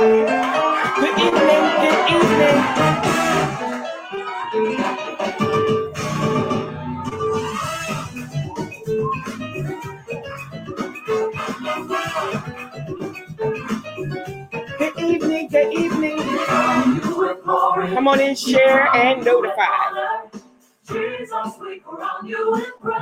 [0.00, 2.58] Good evening, good evening.
[14.78, 16.18] Good evening, good evening.
[17.94, 20.30] Come on in, share and notify.
[20.88, 22.96] Jesus, we crown you in praise.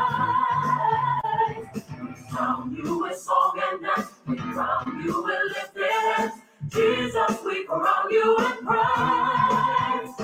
[2.32, 4.10] Crown you with song and dance.
[4.26, 6.37] We crown you with lifted hands.
[6.70, 10.16] Jesus, we crown you in praise.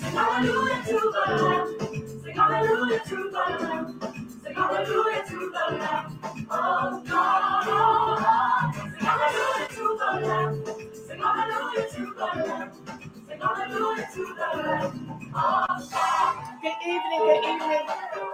[0.00, 1.78] Sing hallelujah to the Lamb.
[2.24, 4.00] Sing hallelujah to the Lamb.
[4.44, 6.20] Sing hallelujah to the Lamb.
[6.50, 8.74] Oh God, oh God.
[8.74, 10.64] Sing hallelujah to the Lamb.
[10.94, 12.72] Sing hallelujah to the Lamb.
[13.28, 15.32] Sing hallelujah to the Lamb.
[15.34, 16.62] Oh God.
[16.62, 17.86] Good evening, good evening.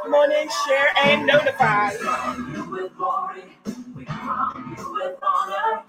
[0.05, 1.91] Come on in, share and notify.
[1.99, 3.45] crown you with glory.
[3.97, 5.85] We crown you with honor.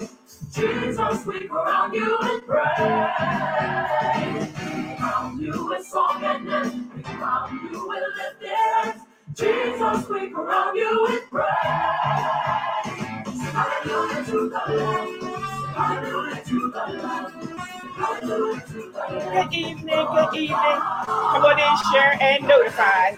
[0.50, 3.10] Jesus, we crown you with praise.
[4.58, 6.74] We crown you with song and dance.
[6.96, 9.02] We crown you with lifted hands.
[9.34, 11.48] Jesus, we crown you with praise.
[13.54, 15.22] Hallelujah to the Lamb.
[15.22, 15.32] Sing
[15.76, 17.58] hallelujah to the Lamb.
[17.96, 19.34] Hallelujah to the Lamb.
[19.34, 20.80] Good evening, good evening.
[21.06, 23.12] Come on in, share and notify.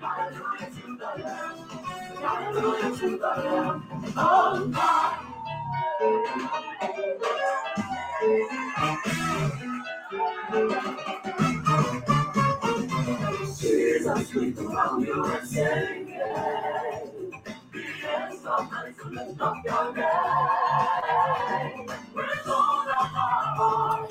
[0.00, 1.68] Hallelujah to the Lamb.
[2.20, 4.12] Hallelujah to the Lamb.
[4.16, 5.23] Oh God.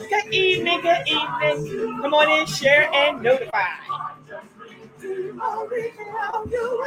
[0.09, 1.99] Good evening, good evening.
[2.01, 3.61] Come on in, share and notify.
[6.51, 6.83] you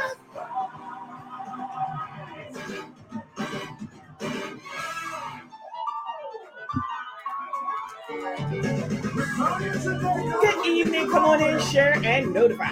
[10.41, 11.09] Good evening.
[11.11, 12.65] Come on in, share and notify.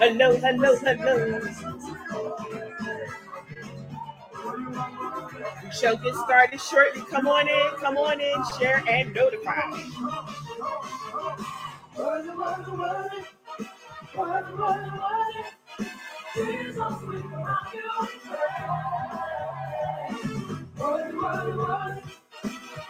[0.00, 1.40] Hello, hello, hello.
[5.64, 7.02] We shall get started shortly.
[7.10, 9.70] Come on in, come on in, share and notify.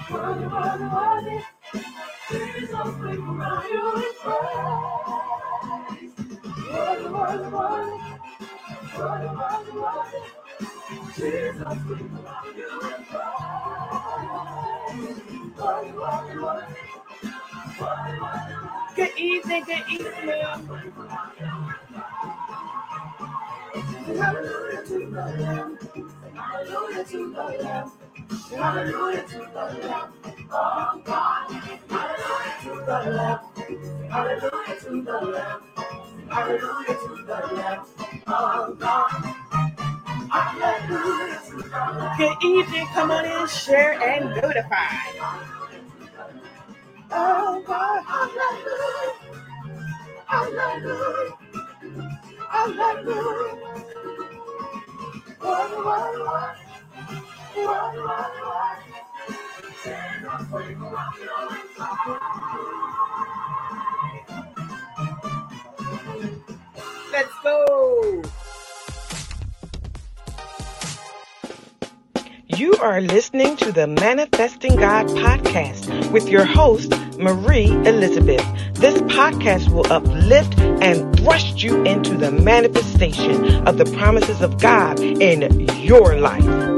[0.08, 0.18] Good
[19.18, 20.42] evening, good evening.
[24.18, 25.78] Hallelujah to the Lamb.
[26.34, 27.92] Hallelujah to the Lamb.
[28.38, 30.12] Hallelujah to the Lamb.
[30.52, 31.52] Oh God.
[31.90, 33.40] Hallelujah to the Lamb.
[34.10, 35.62] Hallelujah to the Lamb.
[36.30, 37.86] Hallelujah to the Lamb.
[38.28, 39.34] Oh God.
[42.18, 42.86] Good evening.
[42.94, 45.28] Come on in, share and notify.
[47.10, 48.04] Oh God.
[48.04, 49.14] Hallelujah.
[50.26, 51.36] Hallelujah.
[52.50, 53.76] Hallelujah.
[57.54, 57.68] Let's
[67.42, 68.22] go.
[72.46, 78.44] You are listening to the Manifesting God podcast with your host, Marie Elizabeth.
[78.74, 84.98] This podcast will uplift and thrust you into the manifestation of the promises of God
[85.00, 86.71] in your life.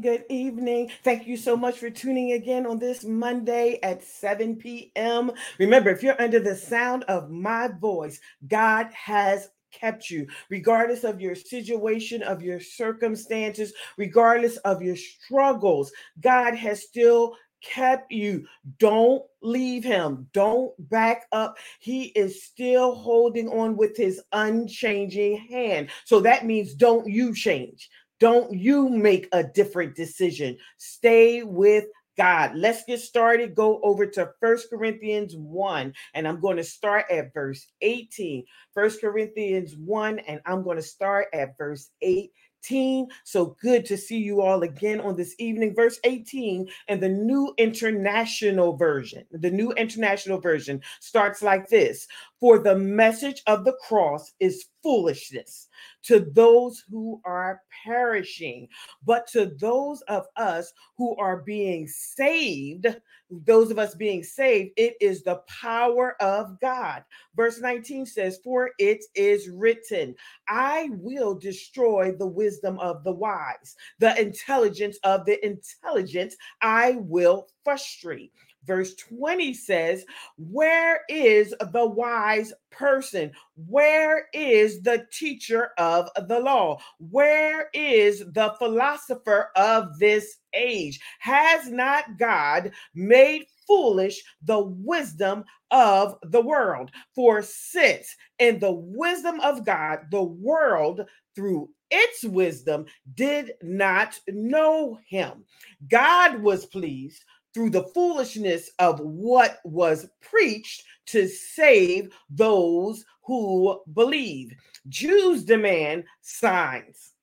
[0.00, 0.90] Good evening.
[1.02, 5.32] Thank you so much for tuning again on this Monday at 7 p.m.
[5.58, 11.20] Remember, if you're under the sound of my voice, God has kept you, regardless of
[11.20, 15.90] your situation, of your circumstances, regardless of your struggles.
[16.20, 18.46] God has still kept you.
[18.78, 20.28] Don't leave him.
[20.32, 21.56] Don't back up.
[21.80, 25.90] He is still holding on with his unchanging hand.
[26.04, 27.88] So that means don't you change.
[28.20, 30.56] Don't you make a different decision.
[30.76, 31.84] Stay with
[32.16, 32.56] God.
[32.56, 33.54] Let's get started.
[33.54, 38.44] Go over to First Corinthians 1, and I'm going to start at verse 18.
[38.74, 42.30] First Corinthians 1, and I'm going to start at verse 18.
[42.64, 43.08] 18.
[43.24, 45.74] So good to see you all again on this evening.
[45.74, 49.24] Verse 18 and the New International Version.
[49.30, 52.06] The New International Version starts like this
[52.40, 55.68] For the message of the cross is foolishness
[56.04, 58.68] to those who are perishing,
[59.04, 62.86] but to those of us who are being saved,
[63.30, 67.04] those of us being saved, it is the power of God.
[67.34, 70.14] Verse 19 says, For it is written,
[70.48, 77.48] I will destroy the wisdom of the wise, the intelligence of the intelligent, I will
[77.64, 78.32] frustrate.
[78.68, 80.04] Verse 20 says,
[80.36, 83.32] Where is the wise person?
[83.66, 86.78] Where is the teacher of the law?
[86.98, 91.00] Where is the philosopher of this age?
[91.18, 96.90] Has not God made foolish the wisdom of the world?
[97.14, 102.84] For since in the wisdom of God, the world through its wisdom
[103.14, 105.44] did not know him.
[105.88, 107.24] God was pleased
[107.58, 114.52] through the foolishness of what was preached to save those who believe.
[114.88, 117.14] Jews demand signs,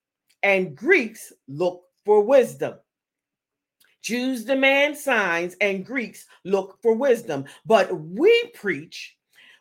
[0.43, 2.73] and Greeks look for wisdom.
[4.01, 7.45] Jews demand signs, and Greeks look for wisdom.
[7.65, 9.15] But we preach,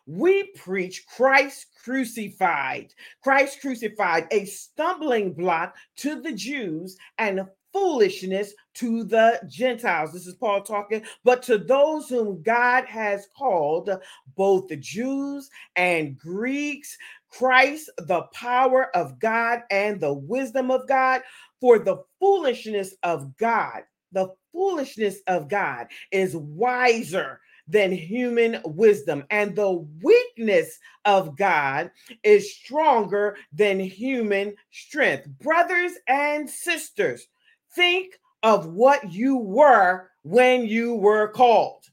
[0.05, 2.93] we preach Christ crucified,
[3.23, 7.45] Christ crucified, a stumbling block to the Jews and
[7.75, 10.13] foolishness to the Gentiles.
[10.13, 13.89] This is Paul talking, but to those whom God has called,
[14.37, 21.21] both the Jews and Greeks, Christ, the power of God and the wisdom of God,
[21.59, 23.81] for the foolishness of God,
[24.13, 31.91] the foolishness of God is wiser than human wisdom, and the weakness of God
[32.23, 35.27] is stronger than human strength.
[35.41, 37.27] Brothers and sisters,
[37.75, 41.83] Think of what you were when you were called.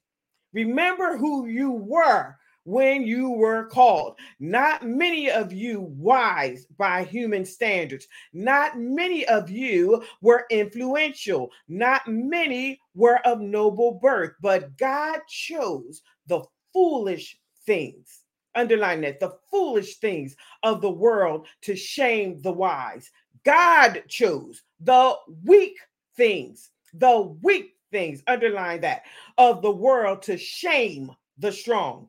[0.52, 4.19] Remember who you were when you were called.
[4.38, 8.06] Not many of you wise by human standards.
[8.32, 11.50] Not many of you were influential.
[11.69, 16.43] Not many were of noble birth, but God chose the
[16.73, 17.37] foolish
[17.67, 18.20] things.
[18.55, 23.11] Underline that the foolish things of the world to shame the wise.
[23.44, 25.79] God chose the weak
[26.17, 29.02] things, the weak things, underline that,
[29.38, 32.08] of the world to shame the strong.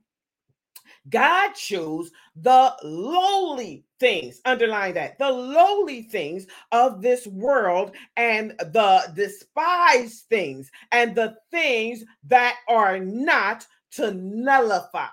[1.10, 9.12] God chose the lowly things, underline that, the lowly things of this world and the
[9.14, 15.08] despised things and the things that are not to nullify,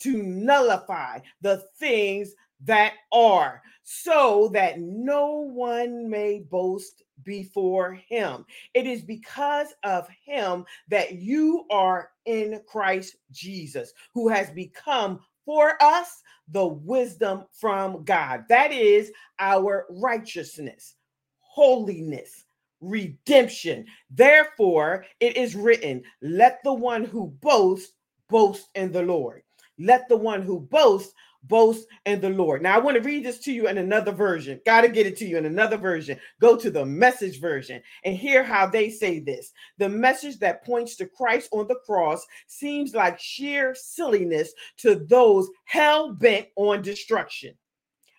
[0.00, 2.34] to nullify the things
[2.64, 8.44] that are, so that no one may boast before him.
[8.74, 15.82] It is because of him that you are in Christ Jesus, who has become for
[15.82, 18.44] us the wisdom from God.
[18.48, 20.94] That is our righteousness,
[21.40, 22.44] holiness,
[22.80, 23.86] redemption.
[24.10, 27.92] Therefore, it is written, let the one who boasts
[28.28, 29.42] boast in the Lord.
[29.78, 31.12] Let the one who boasts
[31.48, 32.62] boast in the Lord.
[32.62, 34.60] Now, I want to read this to you in another version.
[34.64, 36.18] Got to get it to you in another version.
[36.40, 39.52] Go to the message version and hear how they say this.
[39.78, 45.48] The message that points to Christ on the cross seems like sheer silliness to those
[45.64, 47.54] hell bent on destruction.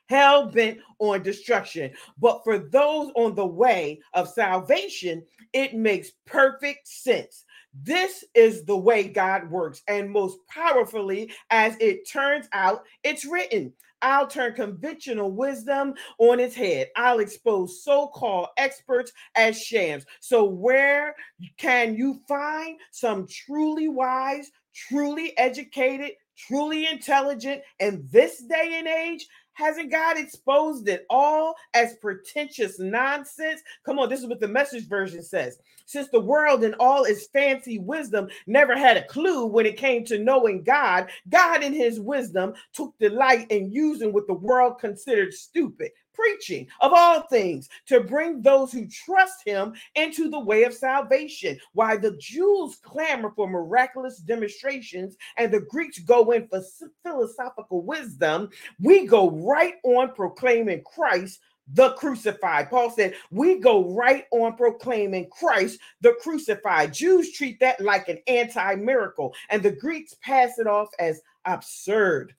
[0.08, 1.91] Hell bent on destruction.
[2.20, 7.44] But for those on the way of salvation, it makes perfect sense.
[7.84, 13.74] This is the way God works, and most powerfully, as it turns out, it's written.
[14.01, 16.89] I'll turn conventional wisdom on its head.
[16.96, 20.05] I'll expose so called experts as shams.
[20.20, 21.15] So, where
[21.58, 29.27] can you find some truly wise, truly educated, truly intelligent in this day and age?
[29.56, 33.62] Hasn't God exposed it all as pretentious nonsense?
[33.86, 35.60] Come on, this is what the message version says.
[35.86, 40.04] Since the world and all its fancy wisdom never had a clue when it came
[40.06, 45.34] to knowing God, God in his wisdom took delight in using what the world considered
[45.34, 50.74] stupid preaching of all things to bring those who trust him into the way of
[50.74, 51.60] salvation.
[51.74, 56.62] Why the Jews clamor for miraculous demonstrations and the Greeks go in for
[57.04, 61.40] philosophical wisdom, we go right on proclaiming Christ
[61.74, 62.70] the crucified.
[62.70, 66.94] Paul said, We go right on proclaiming Christ the crucified.
[66.94, 72.36] Jews treat that like an anti miracle, and the Greeks pass it off as absurd.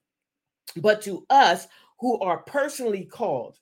[0.76, 1.66] But to us
[1.99, 3.59] who are personally called,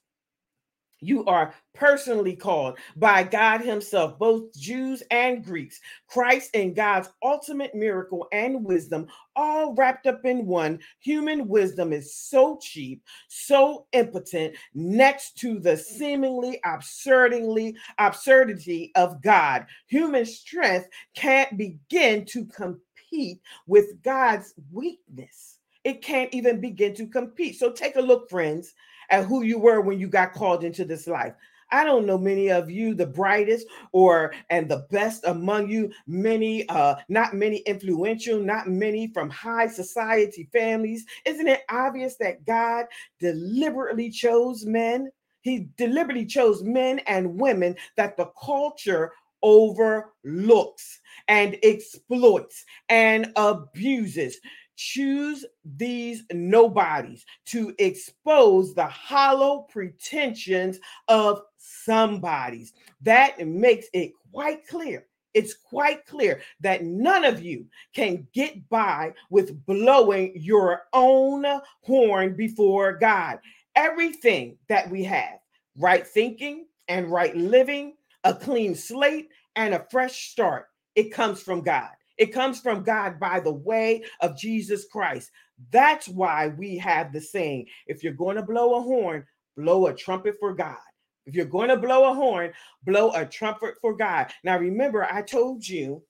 [1.05, 5.79] You are personally called by God Himself, both Jews and Greeks.
[6.07, 10.79] Christ and God's ultimate miracle and wisdom, all wrapped up in one.
[10.99, 19.67] Human wisdom is so cheap, so impotent, next to the seemingly absurdly absurdity of God.
[19.87, 25.59] Human strength can't begin to compete with God's weakness.
[25.83, 27.59] It can't even begin to compete.
[27.59, 28.73] So take a look, friends
[29.09, 31.33] at who you were when you got called into this life.
[31.71, 36.67] I don't know many of you, the brightest or and the best among you, many,
[36.69, 41.05] uh, not many influential, not many from high society families.
[41.25, 42.85] Isn't it obvious that God
[43.19, 45.09] deliberately chose men?
[45.41, 49.11] He deliberately chose men and women that the culture
[49.43, 54.39] overlooks and exploits and abuses
[54.75, 62.73] choose these nobodies to expose the hollow pretensions of somebodies.
[63.01, 65.05] That makes it quite clear.
[65.33, 71.45] It's quite clear that none of you can get by with blowing your own
[71.81, 73.39] horn before God.
[73.75, 75.39] Everything that we have,
[75.77, 79.27] right thinking and right living, a clean slate,
[79.57, 81.91] and a fresh start, it comes from God.
[82.17, 85.31] It comes from God by the way of Jesus Christ.
[85.71, 89.25] That's why we have the saying if you're going to blow a horn,
[89.57, 90.77] blow a trumpet for God.
[91.25, 92.53] If you're going to blow a horn,
[92.83, 94.27] blow a trumpet for God.
[94.43, 96.03] Now, remember, I told you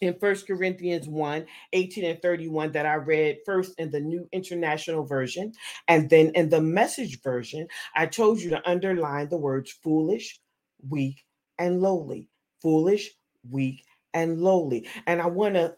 [0.00, 5.04] in First Corinthians 1 18 and 31 that I read first in the New International
[5.04, 5.52] Version.
[5.88, 10.40] And then in the message version, I told you to underline the words foolish,
[10.88, 11.24] weak,
[11.58, 12.28] and lowly.
[12.60, 13.10] Foolish,
[13.50, 14.88] weak, and lowly.
[15.06, 15.76] And I want to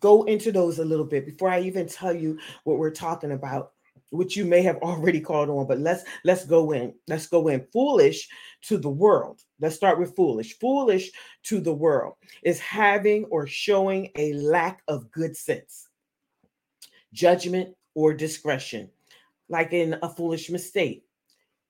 [0.00, 3.72] go into those a little bit before I even tell you what we're talking about
[4.10, 7.66] which you may have already called on but let's let's go in let's go in.
[7.72, 8.28] Foolish
[8.62, 9.42] to the world.
[9.60, 10.58] Let's start with foolish.
[10.58, 11.10] Foolish
[11.44, 15.88] to the world is having or showing a lack of good sense
[17.12, 18.88] judgment or discretion
[19.48, 21.04] like in a foolish mistake.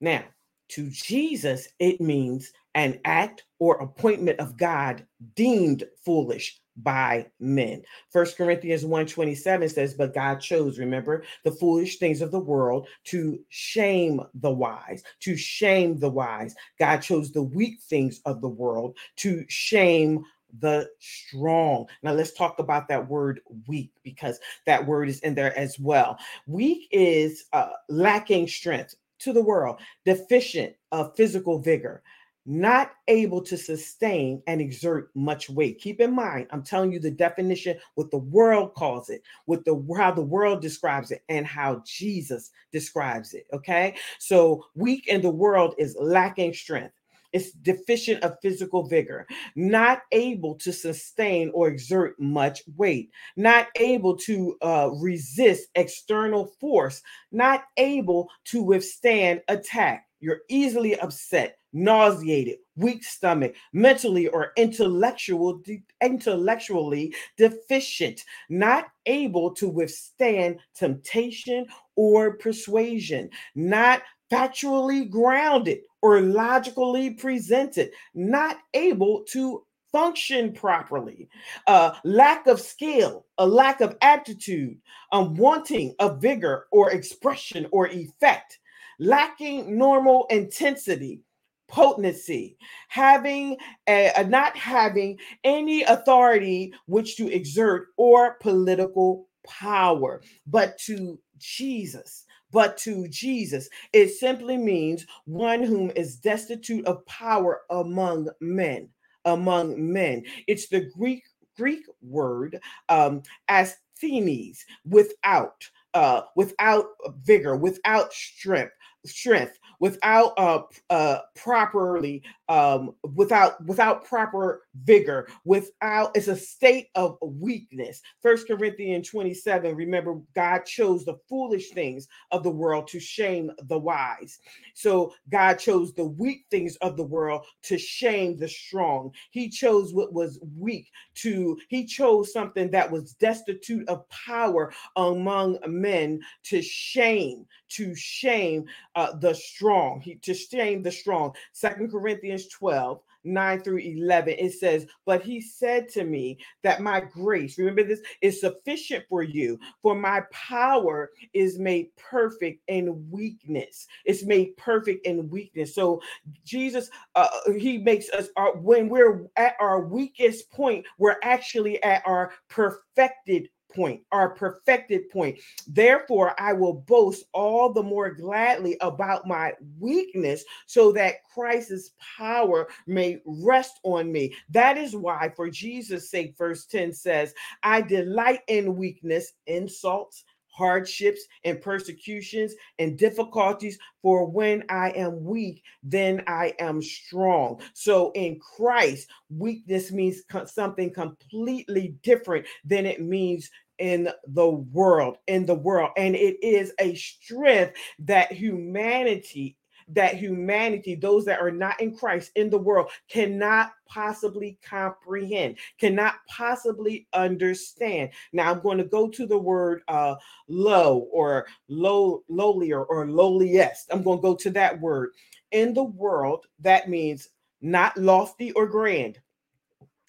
[0.00, 0.25] Now
[0.69, 5.04] to jesus it means an act or appointment of God
[5.35, 7.82] deemed foolish by men.
[8.11, 13.40] First Corinthians 1:27 says, But God chose, remember, the foolish things of the world to
[13.49, 16.54] shame the wise, to shame the wise.
[16.78, 20.25] God chose the weak things of the world to shame
[20.61, 21.87] the strong.
[22.04, 26.16] Now let's talk about that word weak because that word is in there as well.
[26.47, 32.02] Weak is uh, lacking strength to the world, deficient of physical vigor,
[32.49, 35.78] not able to sustain and exert much weight.
[35.78, 39.87] Keep in mind, I'm telling you the definition, what the world calls it, what the
[39.99, 43.47] how the world describes it, and how Jesus describes it.
[43.52, 46.95] Okay, so weak in the world is lacking strength.
[47.35, 54.17] It's deficient of physical vigor, not able to sustain or exert much weight, not able
[54.17, 60.08] to uh, resist external force, not able to withstand attack.
[60.20, 69.68] You're easily upset, nauseated, weak stomach, mentally or intellectual de- intellectually deficient, not able to
[69.68, 81.28] withstand temptation or persuasion, not factually grounded or logically presented, not able to function properly,
[81.66, 84.76] uh, lack of skill, a lack of aptitude,
[85.12, 88.58] um, wanting of vigor or expression or effect,
[88.99, 91.21] lacking normal intensity,
[91.69, 92.57] potency,
[92.88, 93.57] having
[93.88, 102.25] a, a not having any authority which to exert or political power, but to Jesus.
[102.50, 108.88] But to Jesus, it simply means one whom is destitute of power among men.
[109.26, 111.23] Among men, it's the Greek
[111.59, 116.87] Greek word um, asthenes, without, uh, without
[117.25, 118.73] vigor, without strength,
[119.07, 127.19] strength without uh, uh properly um without without proper vigor without it's a state of
[127.23, 128.02] weakness.
[128.23, 133.78] First corinthians 27 remember god chose the foolish things of the world to shame the
[133.78, 134.38] wise.
[134.75, 139.12] So god chose the weak things of the world to shame the strong.
[139.31, 145.59] He chose what was weak to he chose something that was destitute of power among
[145.69, 150.00] men to shame to shame uh, the strong.
[150.00, 151.33] He to shame the strong.
[151.52, 157.00] Second corinthians 12 9 through 11, it says, But he said to me that my
[157.00, 163.87] grace, remember this, is sufficient for you, for my power is made perfect in weakness.
[164.04, 165.75] It's made perfect in weakness.
[165.75, 166.00] So
[166.45, 172.02] Jesus, uh, he makes us, uh, when we're at our weakest point, we're actually at
[172.07, 175.38] our perfected point, our perfected point.
[175.66, 182.68] Therefore, I will boast all the more gladly about my weakness so that Christ's power
[182.87, 184.34] may rest on me.
[184.50, 190.25] That is why, for Jesus' sake, verse 10 says, I delight in weakness, insults,
[190.59, 193.79] hardships and persecutions and difficulties.
[194.03, 197.61] For when I am weak, then I am strong.
[197.75, 205.47] So in Christ, weakness means something completely different than it means in the world in
[205.47, 209.57] the world and it is a strength that humanity
[209.90, 216.16] that humanity, those that are not in Christ in the world, cannot possibly comprehend, cannot
[216.28, 218.11] possibly understand.
[218.33, 220.16] Now I'm going to go to the word uh,
[220.49, 223.88] low or low, lowlier or lowliest.
[223.90, 225.11] I'm going to go to that word.
[225.52, 227.30] In the world, that means
[227.61, 229.18] not lofty or grand.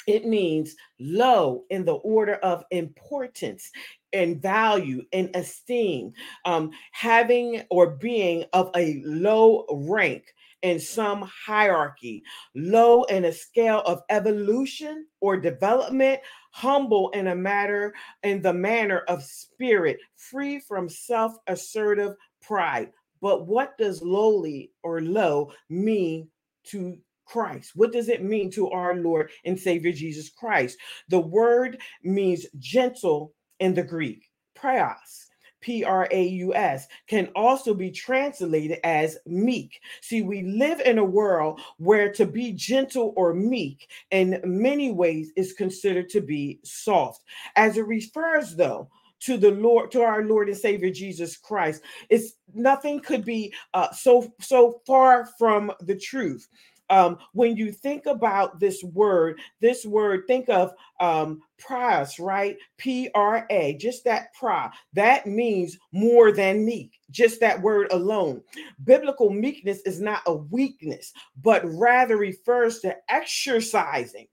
[0.08, 3.72] It means low in the order of importance
[4.14, 6.14] and value and esteem,
[6.46, 12.22] um, having or being of a low rank in some hierarchy,
[12.56, 16.20] low in a scale of evolution or development,
[16.52, 22.92] humble in a matter in the manner of spirit, free from self-assertive pride.
[23.22, 26.30] But what does lowly or low mean
[26.66, 26.98] to
[27.30, 27.74] Christ.
[27.76, 30.80] What does it mean to our Lord and Savior Jesus Christ?
[31.10, 34.30] The word means gentle in the Greek.
[34.56, 35.28] Praus,
[35.62, 39.80] P R A U S, can also be translated as meek.
[40.02, 45.32] See, we live in a world where to be gentle or meek in many ways
[45.36, 47.24] is considered to be soft.
[47.56, 48.90] As it refers, though,
[49.22, 53.92] to the Lord, to our Lord and Savior Jesus Christ, it's nothing could be uh,
[53.92, 56.48] so so far from the truth
[56.90, 62.58] um, when you think about this word, this word, think of um, pras, right?
[62.78, 64.72] P R A, just that pra.
[64.94, 68.42] That means more than meek, just that word alone.
[68.84, 74.28] Biblical meekness is not a weakness, but rather refers to exercising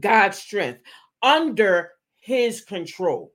[0.00, 0.80] God's strength
[1.22, 3.32] under his control.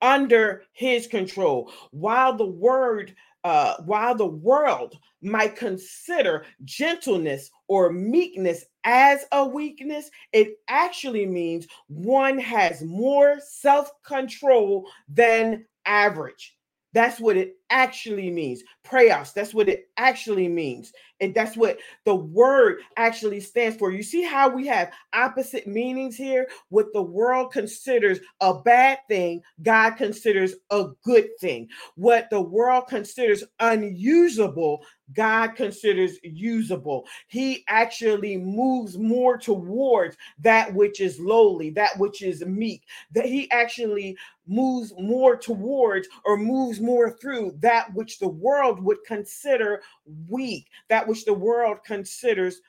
[0.00, 1.72] Under his control.
[1.90, 10.10] While the word uh, while the world might consider gentleness or meekness as a weakness,
[10.32, 16.56] it actually means one has more self control than average.
[16.92, 18.62] That's what it actually means.
[18.84, 20.92] Praos, that's what it actually means.
[21.20, 23.90] And that's what the word actually stands for.
[23.90, 26.46] You see how we have opposite meanings here?
[26.68, 31.68] What the world considers a bad thing, God considers a good thing.
[31.96, 37.06] What the world considers unusable, God considers usable.
[37.28, 43.50] He actually moves more towards that which is lowly, that which is meek, that he
[43.50, 49.82] actually moves more towards or moves more through that which the world would consider
[50.28, 52.60] weak, that which the world considers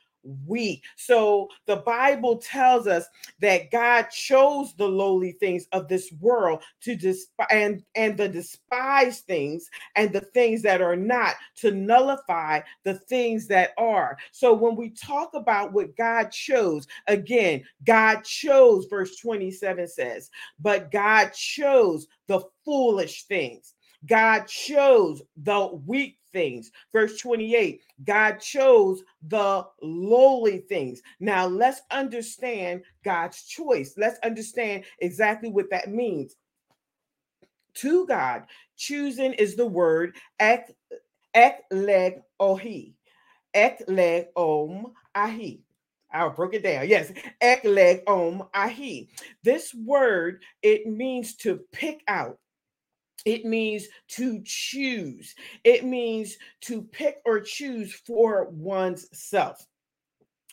[0.45, 0.83] weak.
[0.97, 3.05] So the Bible tells us
[3.39, 9.25] that God chose the lowly things of this world to despise and, and the despised
[9.25, 14.17] things and the things that are not to nullify the things that are.
[14.31, 20.91] So when we talk about what God chose, again, God chose, verse 27 says, but
[20.91, 23.73] God chose the foolish things.
[24.05, 26.71] God chose the weak things.
[26.93, 31.01] Verse 28 God chose the lowly things.
[31.19, 33.95] Now let's understand God's choice.
[33.97, 36.35] Let's understand exactly what that means.
[37.75, 38.43] To God,
[38.75, 40.75] choosing is the word ek,
[41.33, 42.93] ek leg ohi.
[43.53, 45.61] Ek leg om ahi.
[46.11, 46.87] I broke it down.
[46.89, 49.09] Yes, ek leg om ahi.
[49.43, 52.39] This word it means to pick out,
[53.25, 55.35] it means to choose.
[55.63, 59.65] It means to pick or choose for one's self.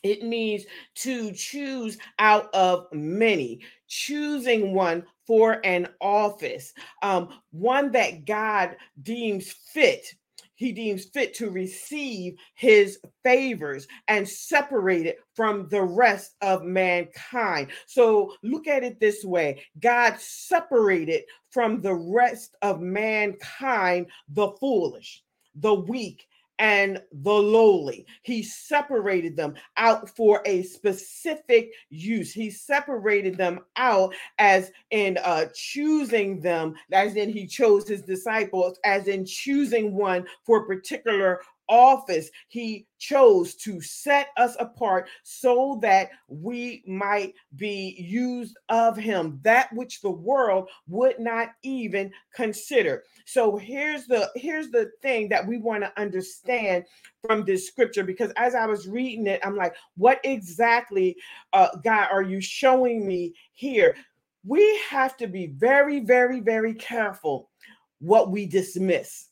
[0.03, 0.65] It means
[0.97, 9.51] to choose out of many, choosing one for an office, um, one that God deems
[9.51, 10.15] fit
[10.57, 17.69] he deems fit to receive his favors and separate it from the rest of mankind.
[17.87, 25.23] So look at it this way God separated from the rest of mankind the foolish,
[25.55, 26.27] the weak,
[26.59, 28.07] and the lowly.
[28.23, 32.33] He separated them out for a specific use.
[32.33, 38.79] He separated them out as in uh, choosing them, as in he chose his disciples,
[38.85, 42.31] as in choosing one for a particular office.
[42.49, 49.73] He chose to set us apart so that we might be used of him that
[49.73, 53.05] which the world would not even consider.
[53.25, 56.85] So here's the here's the thing that we want to understand
[57.23, 61.17] from this scripture because as i was reading it i'm like what exactly
[61.53, 63.97] uh god are you showing me here?
[64.45, 67.51] We have to be very very very careful
[67.99, 69.29] what we dismiss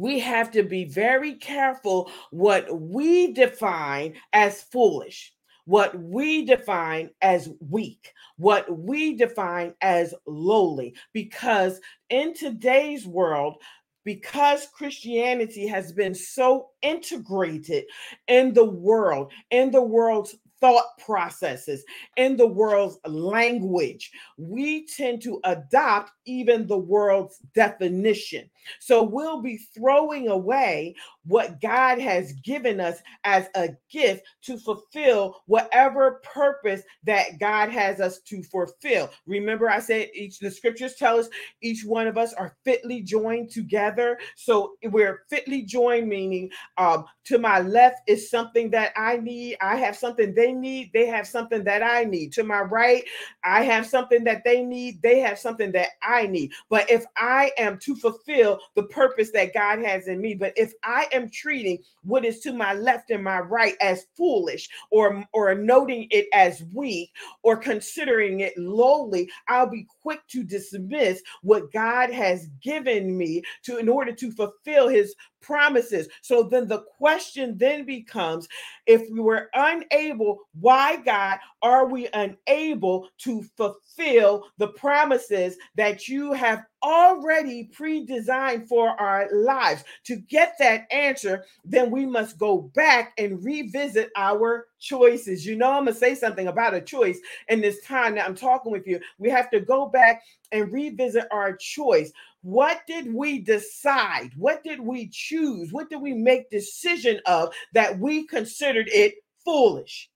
[0.00, 5.30] we have to be very careful what we define as foolish,
[5.66, 13.56] what we define as weak, what we define as lowly, because in today's world,
[14.02, 17.84] because Christianity has been so integrated
[18.26, 21.84] in the world, in the world's thought processes,
[22.16, 24.10] in the world's language.
[24.36, 28.50] We tend to adopt even the world's definition.
[28.78, 30.94] So we'll be throwing away
[31.26, 38.00] what God has given us as a gift to fulfill whatever purpose that God has
[38.00, 39.10] us to fulfill.
[39.26, 41.28] Remember, I said each the scriptures tell us
[41.62, 44.18] each one of us are fitly joined together.
[44.36, 49.56] So we're fitly joined, meaning um, to my left is something that I need.
[49.60, 50.90] I have something they need.
[50.92, 52.32] They have something that I need.
[52.32, 53.04] To my right,
[53.44, 55.02] I have something that they need.
[55.02, 56.52] They have something that I need.
[56.68, 60.72] But if I am to fulfill the purpose that God has in me, but if
[60.82, 65.54] I am treating what is to my left and my right as foolish or or
[65.54, 67.10] noting it as weak
[67.42, 73.78] or considering it lowly, I'll be quick to dismiss what God has given me to
[73.78, 76.08] in order to fulfill his promises.
[76.22, 78.48] So then the question then becomes
[78.86, 86.32] if we were unable, why God are we unable to fulfill the promises that you
[86.32, 89.84] have already pre-designed for our lives?
[90.04, 95.46] To get that answer, then we must go back and revisit our choices.
[95.46, 98.72] You know, I'm gonna say something about a choice in this time that I'm talking
[98.72, 99.00] with you.
[99.18, 100.22] We have to go back
[100.52, 102.12] and revisit our choice.
[102.42, 104.30] What did we decide?
[104.36, 105.72] What did we choose?
[105.72, 110.10] What did we make decision of that we considered it foolish?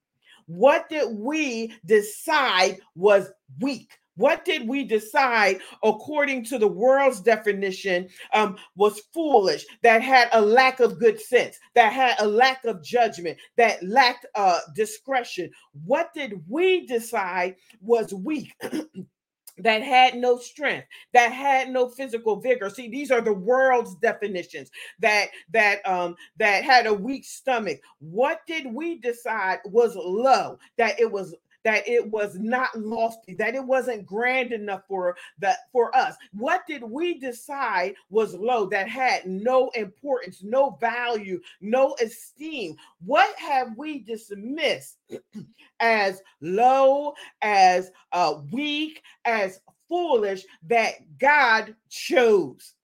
[0.46, 3.90] What did we decide was weak?
[4.16, 10.40] What did we decide, according to the world's definition, um, was foolish, that had a
[10.40, 15.50] lack of good sense, that had a lack of judgment, that lacked uh, discretion?
[15.84, 18.54] What did we decide was weak?
[19.58, 22.68] that had no strength that had no physical vigor.
[22.70, 27.80] See these are the world's definitions that that um that had a weak stomach.
[28.00, 33.54] What did we decide was low that it was that it was not lofty, that
[33.54, 36.14] it wasn't grand enough for that for us.
[36.32, 42.76] What did we decide was low that had no importance, no value, no esteem?
[43.04, 44.98] What have we dismissed
[45.80, 52.74] as low, as uh, weak, as foolish that God chose?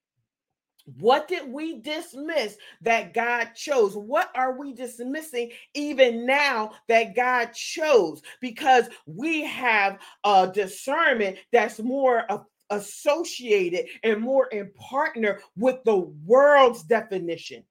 [0.98, 3.96] What did we dismiss that God chose?
[3.96, 8.22] What are we dismissing even now that God chose?
[8.40, 12.24] Because we have a discernment that's more
[12.70, 17.64] associated and more in partner with the world's definition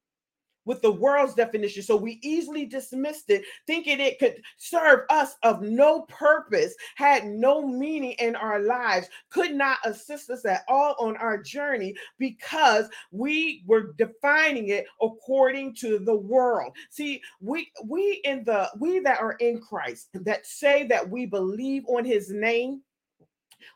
[0.70, 1.82] with the world's definition.
[1.82, 7.68] So we easily dismissed it, thinking it could serve us of no purpose, had no
[7.68, 13.64] meaning in our lives, could not assist us at all on our journey because we
[13.66, 16.76] were defining it according to the world.
[16.92, 21.84] See, we we in the we that are in Christ that say that we believe
[21.88, 22.84] on his name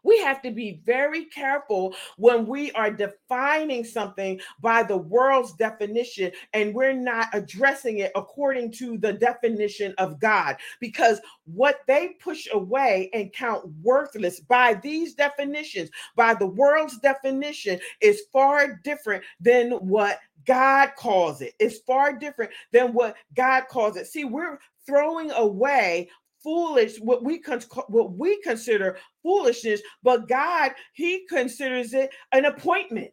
[0.03, 6.31] we have to be very careful when we are defining something by the world's definition
[6.53, 10.57] and we're not addressing it according to the definition of God.
[10.79, 17.79] Because what they push away and count worthless by these definitions, by the world's definition,
[18.01, 21.53] is far different than what God calls it.
[21.59, 24.07] It's far different than what God calls it.
[24.07, 26.09] See, we're throwing away
[26.43, 33.11] foolish what we con- what we consider foolishness but god he considers it an appointment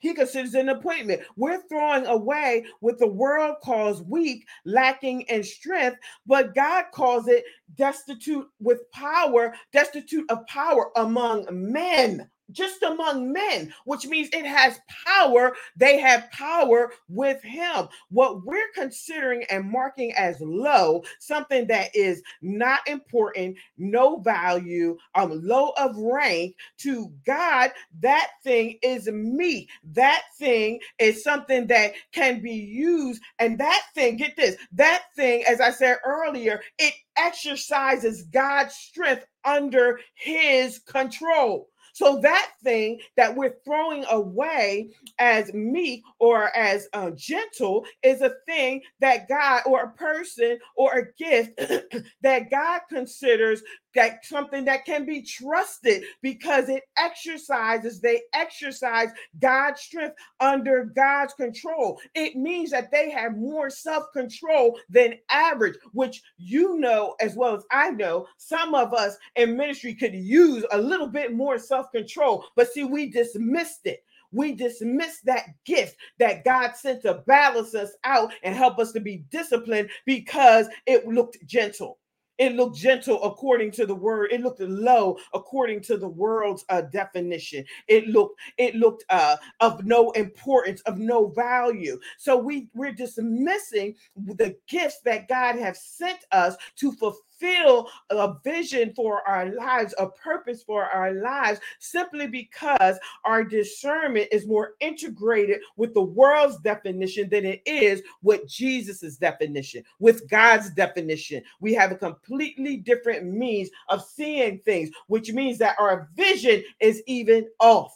[0.00, 1.22] he considers an appointment.
[1.36, 7.44] We're throwing away what the world calls weak, lacking in strength, but God calls it
[7.74, 14.80] destitute with power, destitute of power among men just among men, which means it has
[15.06, 15.54] power.
[15.76, 17.88] They have power with him.
[18.10, 25.40] What we're considering and marking as low, something that is not important, no value, um,
[25.42, 29.68] low of rank to God, that thing is me.
[29.92, 33.22] That thing is something that can be used.
[33.38, 39.26] And that thing, get this, that thing, as I said earlier, it exercises God's strength
[39.44, 41.68] under his control.
[41.92, 48.34] So that thing that we're throwing away as meek or as uh, gentle is a
[48.46, 51.58] thing that God or a person or a gift
[52.22, 53.62] that God considers
[53.94, 59.08] that something that can be trusted because it exercises, they exercise
[59.40, 62.00] God's strength under God's control.
[62.14, 67.54] It means that they have more self control than average, which you know as well
[67.56, 68.26] as I know.
[68.36, 72.84] Some of us in ministry could use a little bit more self control, but see,
[72.84, 78.54] we dismissed it we dismiss that gift that God sent to balance us out and
[78.54, 81.98] help us to be disciplined because it looked gentle.
[82.38, 84.32] It looked gentle according to the word.
[84.32, 87.64] It looked low according to the world's uh, definition.
[87.88, 91.98] It looked it looked uh, of no importance, of no value.
[92.16, 98.34] So we we're dismissing the gifts that God has sent us to fulfill fulfill a
[98.44, 104.74] vision for our lives, a purpose for our lives, simply because our discernment is more
[104.80, 111.42] integrated with the world's definition than it is with Jesus's definition, with God's definition.
[111.60, 117.02] We have a completely different means of seeing things, which means that our vision is
[117.06, 117.94] even off.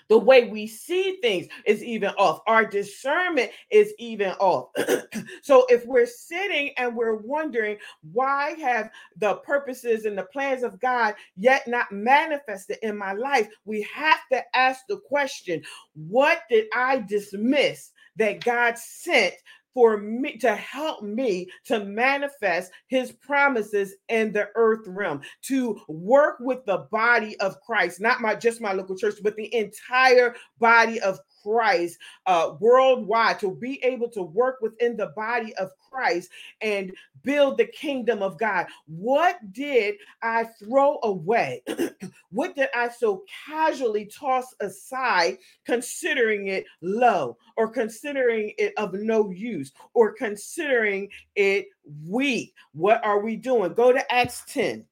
[0.08, 2.40] The way we see things is even off.
[2.46, 4.70] Our discernment is even off.
[5.42, 7.76] so if we're sitting and we're wondering
[8.12, 13.48] why have the purposes and the plans of God yet not manifested in my life,
[13.64, 15.62] we have to ask the question,
[15.94, 19.34] what did I dismiss that God sent
[19.74, 26.36] for me to help me to manifest his promises in the earth realm to work
[26.40, 31.00] with the body of christ not my just my local church but the entire body
[31.00, 36.92] of Christ uh, worldwide, to be able to work within the body of Christ and
[37.22, 38.66] build the kingdom of God.
[38.86, 41.62] What did I throw away?
[42.30, 49.30] what did I so casually toss aside, considering it low or considering it of no
[49.30, 51.66] use or considering it
[52.06, 52.54] weak?
[52.72, 53.74] What are we doing?
[53.74, 54.84] Go to Acts 10.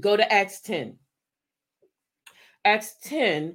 [0.00, 0.96] Go to Acts 10.
[2.64, 3.54] Acts 10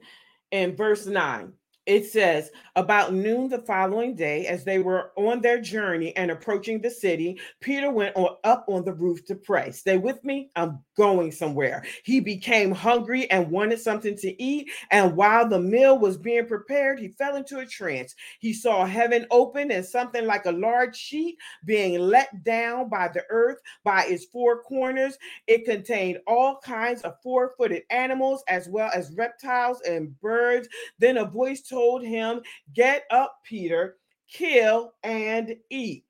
[0.51, 1.53] and verse 9
[1.85, 6.81] it says about noon the following day as they were on their journey and approaching
[6.81, 9.71] the city peter went on, up on the roof to pray.
[9.71, 11.83] Stay with me i'm going somewhere.
[12.03, 16.99] He became hungry and wanted something to eat and while the meal was being prepared
[16.99, 18.15] he fell into a trance.
[18.39, 23.23] He saw heaven open and something like a large sheet being let down by the
[23.29, 25.17] earth by its four corners.
[25.47, 30.67] It contained all kinds of four-footed animals as well as reptiles and birds.
[30.99, 32.41] Then a voice told him,
[32.73, 33.97] Get up, Peter,
[34.31, 36.05] kill and eat.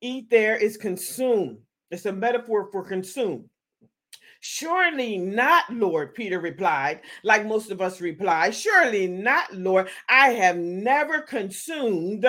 [0.00, 1.58] Eat there is consume.
[1.90, 3.48] It's a metaphor for consume.
[4.40, 8.50] Surely not, Lord, Peter replied, like most of us reply.
[8.50, 9.88] Surely not, Lord.
[10.08, 12.24] I have never consumed,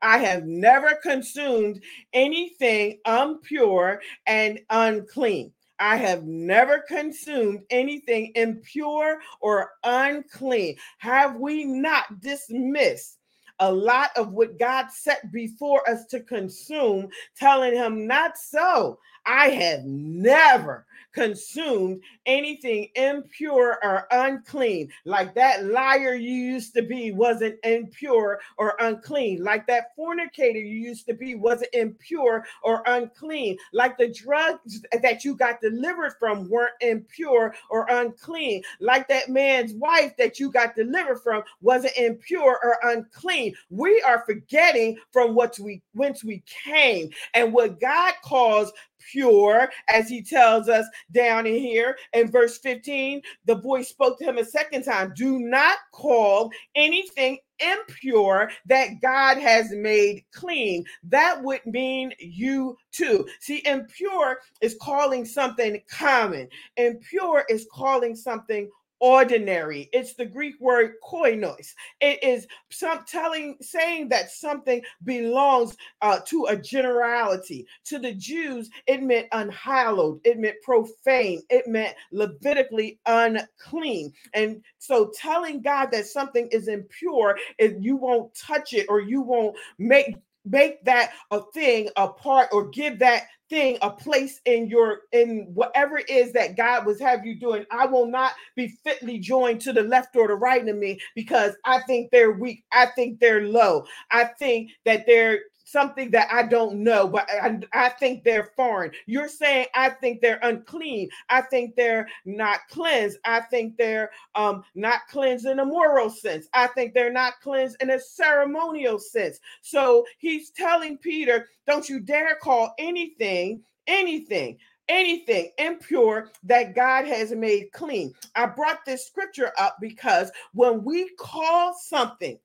[0.00, 1.80] I have never consumed
[2.12, 5.52] anything impure and unclean.
[5.78, 10.76] I have never consumed anything impure or unclean.
[10.98, 13.18] Have we not dismissed
[13.58, 18.98] a lot of what God set before us to consume, telling him, Not so.
[19.24, 24.90] I have never consumed anything impure or unclean.
[25.04, 29.42] Like that liar you used to be wasn't impure or unclean.
[29.42, 33.58] Like that fornicator you used to be wasn't impure or unclean.
[33.72, 38.62] Like the drugs that you got delivered from weren't impure or unclean.
[38.80, 43.54] Like that man's wife that you got delivered from wasn't impure or unclean.
[43.70, 48.72] We are forgetting from what we whence we came and what God calls
[49.10, 53.22] pure, as he tells us down in here in verse 15.
[53.46, 59.38] The voice spoke to him a second time Do not call anything impure that God
[59.38, 60.84] has made clean.
[61.04, 63.26] That would mean you too.
[63.40, 68.70] See, impure is calling something common, impure is calling something
[69.02, 69.90] ordinary.
[69.92, 71.74] It's the Greek word koinos.
[72.00, 77.66] It is some telling, saying that something belongs uh, to a generality.
[77.86, 84.12] To the Jews, it meant unhallowed, it meant profane, it meant Levitically unclean.
[84.34, 89.20] And so telling God that something is impure, if you won't touch it or you
[89.20, 94.66] won't make make that a thing a part or give that thing a place in
[94.66, 97.66] your in whatever it is that God was have you doing.
[97.70, 101.54] I will not be fitly joined to the left or the right of me because
[101.64, 102.64] I think they're weak.
[102.72, 103.84] I think they're low.
[104.10, 105.40] I think that they're
[105.72, 108.92] something that I don't know, but I, I, think they're foreign.
[109.06, 111.08] You're saying I think they're unclean.
[111.30, 113.18] I think they're not cleansed.
[113.24, 116.46] I think they're um, not cleansed in a moral sense.
[116.52, 119.40] I think they're not cleansed in a ceremonial sense.
[119.62, 124.58] So he's telling Peter, don't you dare call anything, anything
[124.88, 128.12] anything impure that God has made clean.
[128.34, 132.38] I brought this scripture up because when we call something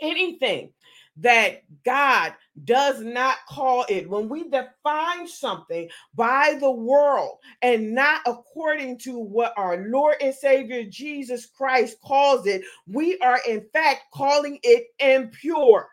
[0.00, 0.72] anything
[1.18, 4.08] that God does not call it.
[4.08, 10.34] When we define something by the world and not according to what our Lord and
[10.34, 15.88] Savior Jesus Christ calls it, we are in fact calling it impure.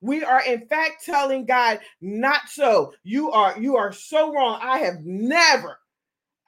[0.00, 2.92] We are in fact telling god not so.
[3.04, 4.58] You are you are so wrong.
[4.60, 5.78] I have never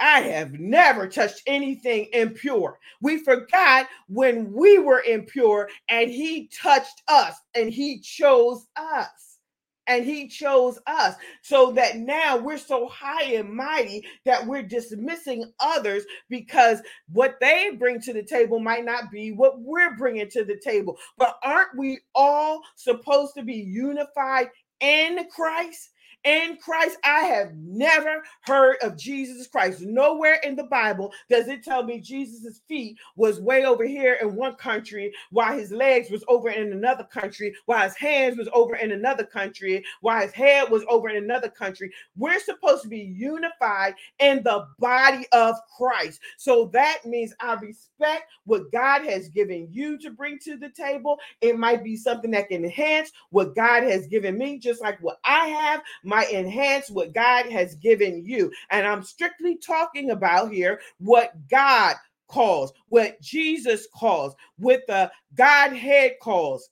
[0.01, 2.79] I have never touched anything impure.
[3.01, 9.39] We forgot when we were impure and he touched us and he chose us.
[9.87, 15.53] And he chose us so that now we're so high and mighty that we're dismissing
[15.61, 16.81] others because
[17.13, 20.97] what they bring to the table might not be what we're bringing to the table.
[21.19, 24.49] But aren't we all supposed to be unified
[24.81, 25.91] in Christ?
[26.25, 26.97] In Christ.
[27.05, 29.81] I have never heard of Jesus Christ.
[29.83, 34.35] Nowhere in the Bible does it tell me Jesus's feet was way over here in
[34.35, 38.77] one country while his legs was over in another country, while his hands was over
[38.77, 41.93] in another country, while his head was over in another country.
[42.17, 46.21] We're supposed to be unified in the body of Christ.
[46.39, 51.19] So that means I respect what God has given you to bring to the table.
[51.41, 55.19] It might be something that can enhance what God has given me, just like what
[55.25, 55.83] I have.
[56.03, 58.53] My might enhance what God has given you.
[58.70, 61.96] And I'm strictly talking about here what God
[62.29, 66.68] calls, what Jesus calls, what the Godhead calls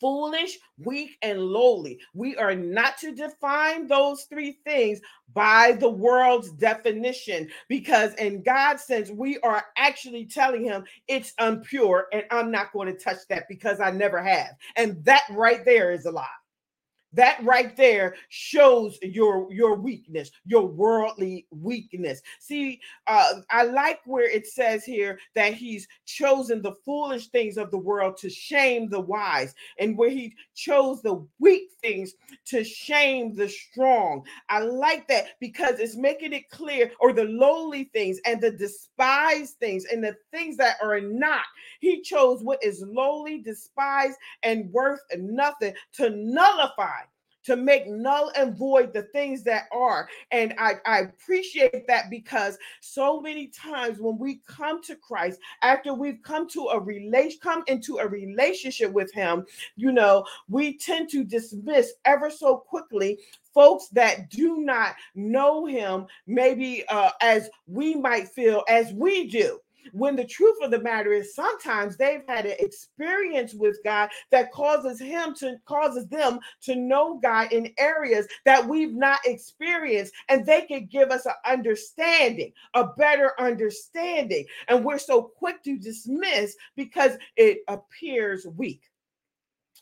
[0.00, 1.98] foolish, weak, and lowly.
[2.14, 5.00] We are not to define those three things
[5.34, 12.06] by the world's definition because, in God's sense, we are actually telling Him it's impure
[12.14, 14.56] and I'm not going to touch that because I never have.
[14.76, 16.26] And that right there is a lie
[17.12, 22.20] that right there shows your your weakness your worldly weakness.
[22.40, 27.70] See uh, i like where it says here that he's chosen the foolish things of
[27.70, 32.14] the world to shame the wise and where he chose the weak things
[32.46, 34.24] to shame the strong.
[34.48, 39.56] I like that because it's making it clear or the lowly things and the despised
[39.58, 41.44] things and the things that are not.
[41.80, 47.01] He chose what is lowly despised and worth nothing to nullify
[47.44, 50.08] to make null and void the things that are.
[50.30, 55.94] And I, I appreciate that because so many times when we come to Christ, after
[55.94, 59.44] we've come to a relation, come into a relationship with Him,
[59.76, 63.18] you know, we tend to dismiss ever so quickly
[63.52, 69.58] folks that do not know him maybe uh, as we might feel as we do
[69.92, 74.52] when the truth of the matter is sometimes they've had an experience with God that
[74.52, 80.46] causes him to causes them to know God in areas that we've not experienced and
[80.46, 84.46] they could give us an understanding, a better understanding.
[84.68, 88.82] And we're so quick to dismiss because it appears weak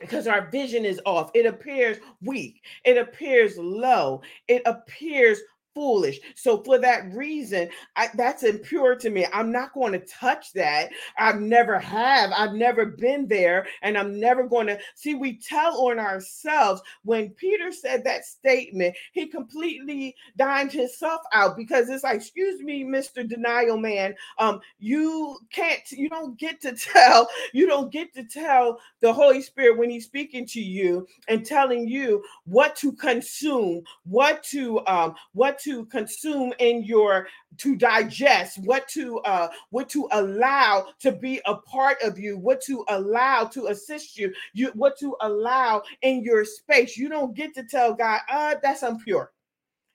[0.00, 1.30] because our vision is off.
[1.34, 2.62] It appears weak.
[2.84, 4.22] It appears low.
[4.48, 5.40] It appears
[5.80, 6.20] foolish.
[6.34, 9.26] So for that reason, I, that's impure to me.
[9.32, 10.90] I'm not going to touch that.
[11.16, 12.32] I've never have.
[12.36, 15.14] I've never been there, and I'm never going to see.
[15.14, 16.82] We tell on ourselves.
[17.04, 22.84] When Peter said that statement, he completely dined himself out because it's like, excuse me,
[22.84, 24.14] Mister Denial Man.
[24.38, 25.80] Um, you can't.
[25.90, 27.26] You don't get to tell.
[27.54, 31.88] You don't get to tell the Holy Spirit when He's speaking to you and telling
[31.88, 37.26] you what to consume, what to um, what to consume in your
[37.58, 42.60] to digest what to uh what to allow to be a part of you what
[42.60, 47.54] to allow to assist you you what to allow in your space you don't get
[47.54, 49.32] to tell god uh that's impure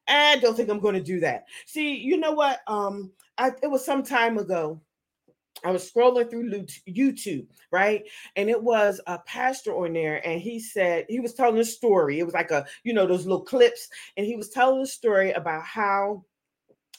[0.07, 1.45] I don't think I'm going to do that.
[1.65, 2.61] See, you know what?
[2.67, 4.79] Um, I, it was some time ago.
[5.63, 6.49] I was scrolling through
[6.87, 8.03] YouTube, right?
[8.35, 12.19] And it was a pastor on there, and he said he was telling a story.
[12.19, 13.87] It was like a, you know, those little clips,
[14.17, 16.25] and he was telling a story about how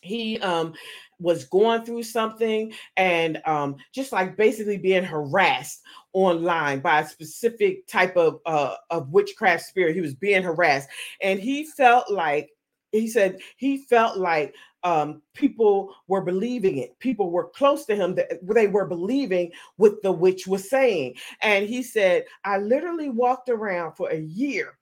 [0.02, 0.74] he um
[1.18, 5.82] was going through something and um just like basically being harassed
[6.12, 10.88] online by a specific type of uh of witchcraft spirit he was being harassed
[11.22, 12.50] and he felt like
[12.92, 14.54] he said he felt like
[14.86, 16.96] um, people were believing it.
[17.00, 21.16] People were close to him that they were believing what the witch was saying.
[21.42, 24.78] And he said, I literally walked around for a year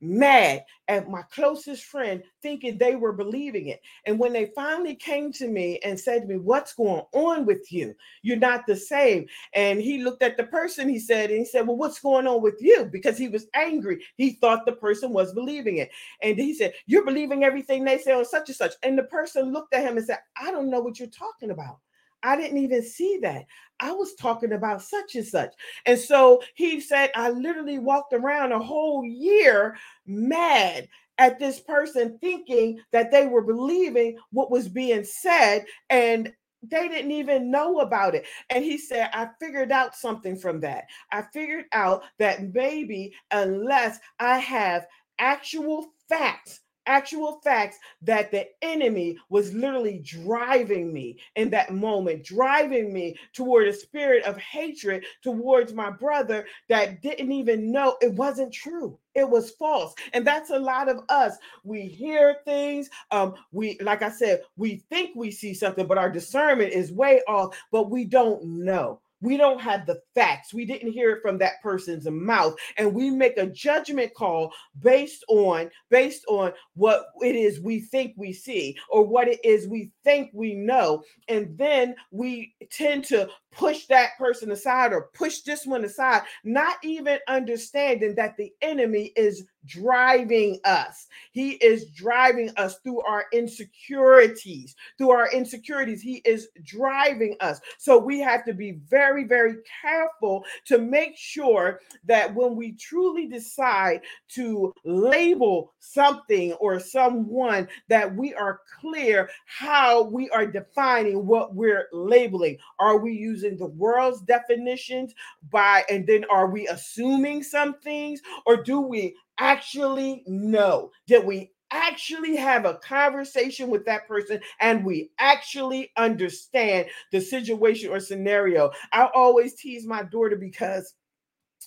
[0.00, 3.80] mad at my closest friend thinking they were believing it.
[4.06, 7.70] And when they finally came to me and said to me, What's going on with
[7.72, 7.94] you?
[8.22, 9.26] You're not the same.
[9.54, 12.42] And he looked at the person, he said, and he said, Well, what's going on
[12.42, 12.88] with you?
[12.90, 14.02] Because he was angry.
[14.16, 15.90] He thought the person was believing it.
[16.22, 18.72] And he said, You're believing everything they say on such and such.
[18.82, 21.78] And the person looked at him and said, I don't know what you're talking about.
[22.22, 23.46] I didn't even see that.
[23.80, 25.54] I was talking about such and such.
[25.86, 32.18] And so he said, I literally walked around a whole year mad at this person,
[32.20, 35.64] thinking that they were believing what was being said.
[35.88, 38.26] And they didn't even know about it.
[38.50, 40.84] And he said, I figured out something from that.
[41.10, 44.86] I figured out that maybe unless I have
[45.18, 46.60] actual facts
[46.90, 53.68] actual facts that the enemy was literally driving me in that moment, driving me toward
[53.68, 58.98] a spirit of hatred towards my brother that didn't even know it wasn't true.
[59.14, 59.94] It was false.
[60.12, 61.36] And that's a lot of us.
[61.62, 62.90] We hear things.
[63.12, 67.22] Um, we, like I said, we think we see something, but our discernment is way
[67.28, 69.00] off, but we don't know.
[69.20, 70.54] We don't have the facts.
[70.54, 72.54] We didn't hear it from that person's mouth.
[72.76, 78.14] And we make a judgment call based on based on what it is we think
[78.16, 81.02] we see or what it is we think we know.
[81.28, 86.76] And then we tend to push that person aside or push this one aside, not
[86.82, 91.06] even understanding that the enemy is driving us.
[91.32, 94.74] He is driving us through our insecurities.
[94.96, 97.60] Through our insecurities, He is driving us.
[97.78, 103.26] So we have to be very, very careful to make sure that when we truly
[103.26, 111.54] decide to label something or someone, that we are clear how we are defining what
[111.54, 112.56] we're labeling.
[112.78, 115.14] Are we using the world's definitions
[115.50, 120.90] by, and then are we assuming some things, or do we actually know?
[121.06, 127.90] Did we actually have a conversation with that person and we actually understand the situation
[127.90, 128.70] or scenario?
[128.92, 130.94] I always tease my daughter because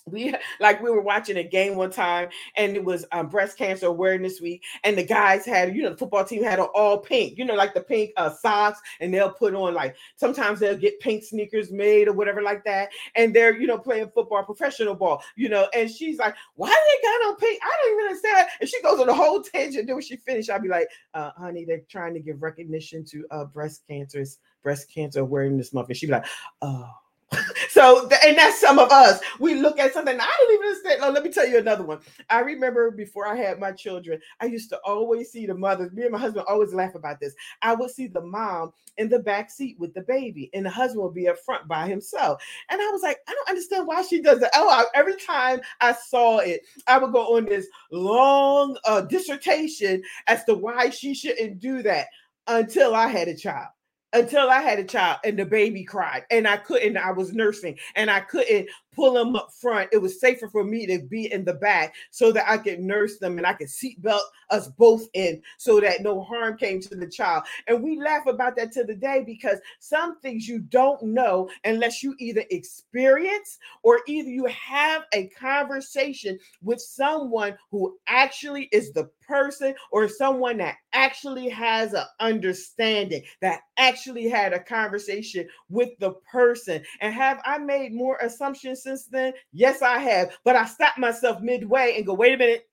[0.06, 3.86] we like we were watching a game one time and it was um, breast cancer
[3.86, 7.44] awareness week and the guys had you know the football team had all pink you
[7.44, 11.24] know like the pink uh, socks and they'll put on like sometimes they'll get pink
[11.24, 15.48] sneakers made or whatever like that and they're you know playing football professional ball you
[15.48, 17.60] know and she's like why they got on pink?
[17.62, 18.48] I don't even understand.
[18.60, 21.30] And she goes on a whole tangent then when she finished i'll be like uh,
[21.36, 25.96] honey they're trying to give recognition to uh, breast cancers breast cancer awareness month and
[25.96, 26.26] she'd be like
[26.62, 26.90] oh
[27.70, 29.20] so and that's some of us.
[29.40, 32.00] We look at something i don't even understand oh, let me tell you another one.
[32.30, 36.02] I remember before i had my children i used to always see the mothers me
[36.02, 37.34] and my husband always laugh about this.
[37.62, 41.02] I would see the mom in the back seat with the baby and the husband
[41.02, 42.42] would be up front by himself.
[42.70, 44.50] And i was like i don't understand why she does that.
[44.54, 50.02] Oh I, every time i saw it i would go on this long uh, dissertation
[50.26, 52.06] as to why she shouldn't do that
[52.46, 53.68] until i had a child
[54.14, 57.78] until I had a child and the baby cried and I couldn't, I was nursing
[57.96, 59.90] and I couldn't pull them up front.
[59.92, 63.18] It was safer for me to be in the back so that I could nurse
[63.18, 64.20] them and I could seatbelt
[64.50, 67.44] us both in so that no harm came to the child.
[67.66, 72.02] And we laugh about that to the day because some things you don't know unless
[72.02, 79.10] you either experience or either you have a conversation with someone who actually is the
[79.26, 86.10] person or someone that actually has an understanding that actually had a conversation with the
[86.30, 90.98] person and have i made more assumptions since then yes i have but i stopped
[90.98, 92.68] myself midway and go wait a minute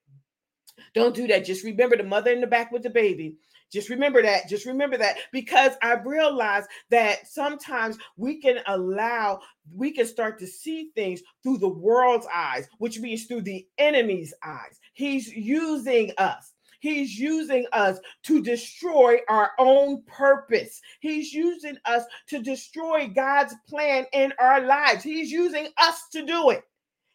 [0.94, 3.36] don't do that just remember the mother in the back with the baby
[3.72, 4.50] just remember that.
[4.50, 9.40] Just remember that because I realized that sometimes we can allow,
[9.74, 14.34] we can start to see things through the world's eyes, which means through the enemy's
[14.44, 14.80] eyes.
[14.94, 16.54] He's using us.
[16.82, 20.82] He's using us to destroy our own purpose.
[21.00, 25.04] He's using us to destroy God's plan in our lives.
[25.04, 26.64] He's using us to do it.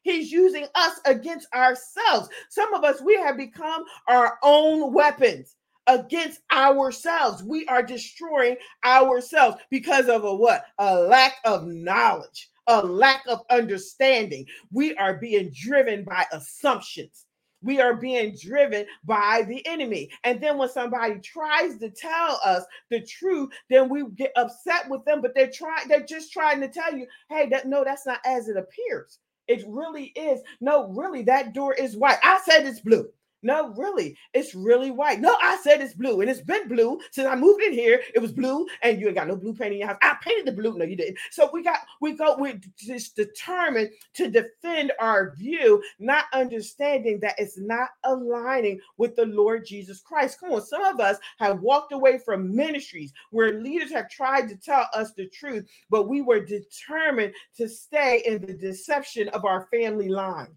[0.02, 2.28] He's using us against ourselves.
[2.48, 5.56] Some of us, we have become our own weapons.
[5.86, 7.42] against ourselves.
[7.42, 10.64] We are destroying ourselves because of a what?
[10.78, 14.46] A lack of knowledge, a lack of understanding.
[14.72, 17.25] We are being driven by assumptions.
[17.66, 20.10] We are being driven by the enemy.
[20.24, 25.04] And then when somebody tries to tell us the truth, then we get upset with
[25.04, 28.20] them, but they're trying, they're just trying to tell you, hey, that no, that's not
[28.24, 29.18] as it appears.
[29.48, 30.40] It really is.
[30.60, 32.18] No, really, that door is white.
[32.22, 33.08] I said it's blue.
[33.42, 35.20] No, really, it's really white.
[35.20, 38.00] No, I said it's blue, and it's been blue since I moved in here.
[38.14, 39.98] It was blue, and you ain't got no blue paint in your house.
[40.02, 40.76] I painted the blue.
[40.76, 41.18] No, you didn't.
[41.30, 42.36] So we got we go.
[42.38, 49.26] We're just determined to defend our view, not understanding that it's not aligning with the
[49.26, 50.40] Lord Jesus Christ.
[50.40, 54.56] Come on, some of us have walked away from ministries where leaders have tried to
[54.56, 59.68] tell us the truth, but we were determined to stay in the deception of our
[59.70, 60.56] family line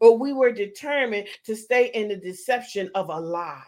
[0.00, 3.62] or we were determined to stay in the deception of a lie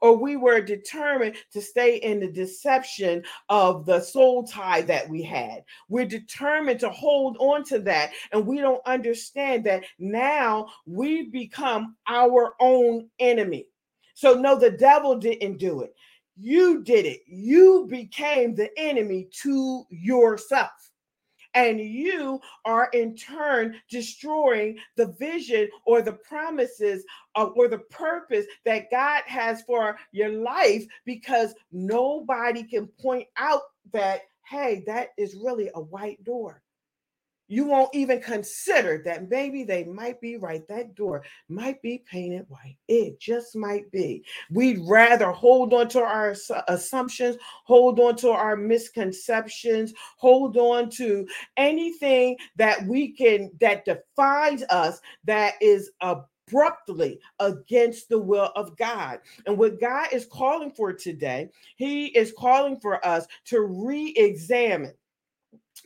[0.00, 5.22] or we were determined to stay in the deception of the soul tie that we
[5.22, 5.64] had.
[5.88, 8.12] We're determined to hold on to that.
[8.32, 13.66] And we don't understand that now we've become our own enemy.
[14.14, 15.94] So, no, the devil didn't do it.
[16.36, 17.22] You did it.
[17.26, 20.87] You became the enemy to yourself
[21.58, 27.04] and you are in turn destroying the vision or the promises
[27.34, 33.62] uh, or the purpose that God has for your life because nobody can point out
[33.92, 36.62] that, hey, that is really a white door
[37.48, 40.66] you won't even consider that maybe they might be right.
[40.68, 42.76] That door might be painted white.
[42.88, 44.22] It just might be.
[44.50, 46.36] We'd rather hold on to our
[46.68, 51.26] assumptions, hold on to our misconceptions, hold on to
[51.56, 59.20] anything that we can that defines us that is abruptly against the will of God.
[59.46, 64.92] And what God is calling for today, He is calling for us to re examine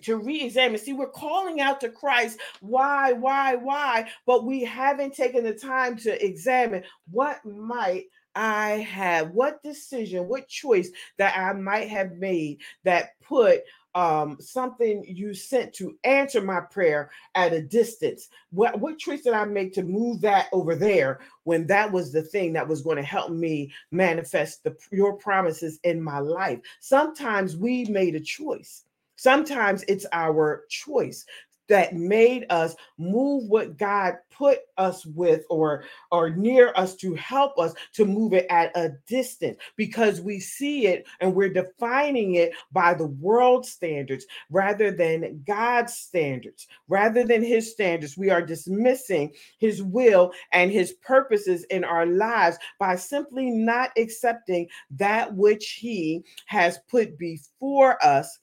[0.02, 0.78] to re-examine.
[0.78, 2.38] See, we're calling out to Christ.
[2.60, 4.08] Why, why, why?
[4.26, 10.48] But we haven't taken the time to examine what might I have, what decision, what
[10.48, 13.62] choice that I might have made that put
[13.94, 18.30] um, something you sent to answer my prayer at a distance.
[18.50, 22.22] What, what choice did I make to move that over there when that was the
[22.22, 26.60] thing that was going to help me manifest the, your promises in my life?
[26.80, 28.84] Sometimes we made a choice
[29.22, 31.24] Sometimes it's our choice
[31.68, 37.56] that made us move what God put us with or or near us to help
[37.56, 42.50] us to move it at a distance because we see it and we're defining it
[42.72, 46.66] by the world standards rather than God's standards.
[46.88, 52.58] Rather than his standards we are dismissing his will and his purposes in our lives
[52.80, 58.40] by simply not accepting that which he has put before us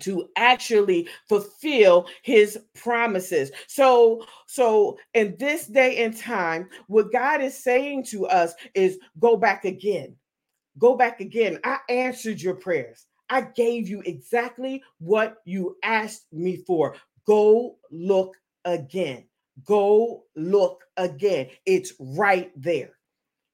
[0.00, 3.50] to actually fulfill his promises.
[3.66, 9.36] So so in this day and time what God is saying to us is go
[9.36, 10.16] back again.
[10.78, 11.58] Go back again.
[11.64, 13.06] I answered your prayers.
[13.28, 16.96] I gave you exactly what you asked me for.
[17.26, 19.24] Go look again.
[19.64, 21.48] Go look again.
[21.66, 22.90] It's right there.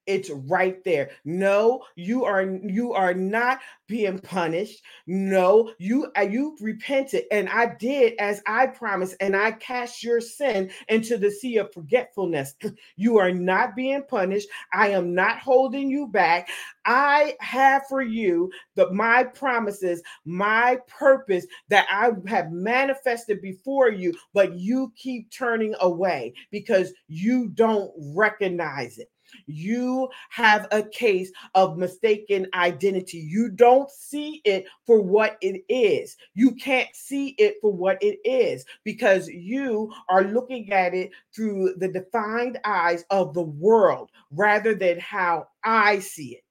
[0.08, 1.10] It's right there.
[1.26, 4.82] No, you are you are not being punished.
[5.06, 10.22] No, you uh, you repented and I did as I promised and I cast your
[10.22, 12.54] sin into the sea of forgetfulness.
[12.96, 14.48] You are not being punished.
[14.72, 16.48] I am not holding you back.
[16.86, 24.14] I have for you the my promises, my purpose that I have manifested before you,
[24.32, 29.10] but you keep turning away because you don't recognize it.
[29.46, 33.18] You have a case of mistaken identity.
[33.18, 36.16] You don't see it for what it is.
[36.34, 41.74] You can't see it for what it is because you are looking at it through
[41.76, 46.44] the defined eyes of the world rather than how I see it,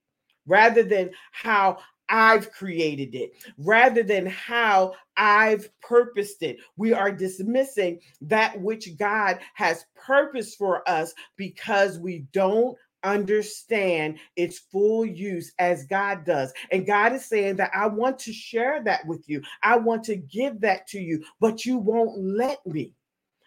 [0.45, 6.57] rather than how I've created it rather than how I've purposed it.
[6.77, 14.59] We are dismissing that which God has purposed for us because we don't understand its
[14.59, 16.53] full use as God does.
[16.71, 19.41] And God is saying that I want to share that with you.
[19.63, 22.93] I want to give that to you, but you won't let me.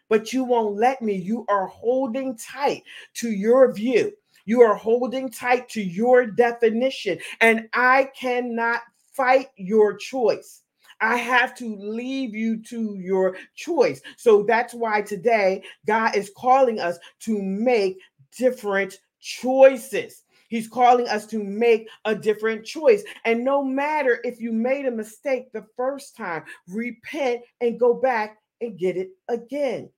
[0.08, 1.14] But you won't let me.
[1.14, 2.82] You are holding tight
[3.14, 4.12] to your view.
[4.50, 8.80] You are holding tight to your definition, and I cannot
[9.12, 10.62] fight your choice.
[11.00, 14.02] I have to leave you to your choice.
[14.16, 18.00] So that's why today God is calling us to make
[18.36, 20.24] different choices.
[20.48, 23.04] He's calling us to make a different choice.
[23.24, 28.38] And no matter if you made a mistake the first time, repent and go back
[28.60, 29.90] and get it again.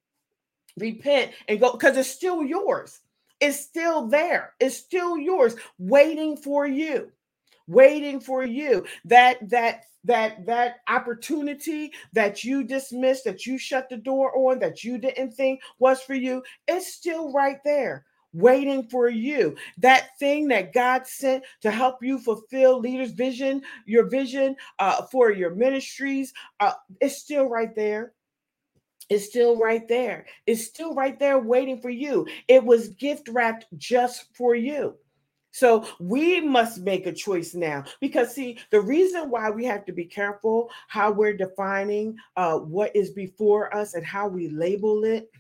[0.78, 3.00] Repent and go because it's still yours.
[3.42, 4.54] It's still there.
[4.60, 7.10] It's still yours, waiting for you.
[7.66, 8.86] Waiting for you.
[9.04, 14.84] That that that that opportunity that you dismissed, that you shut the door on, that
[14.84, 19.56] you didn't think was for you, it's still right there waiting for you.
[19.78, 25.30] That thing that God sent to help you fulfill leaders' vision, your vision uh, for
[25.30, 28.12] your ministries, uh, it's still right there.
[29.12, 30.24] It's still right there.
[30.46, 32.26] It's still right there waiting for you.
[32.48, 34.94] It was gift wrapped just for you.
[35.50, 39.92] So we must make a choice now because, see, the reason why we have to
[39.92, 45.30] be careful how we're defining uh, what is before us and how we label it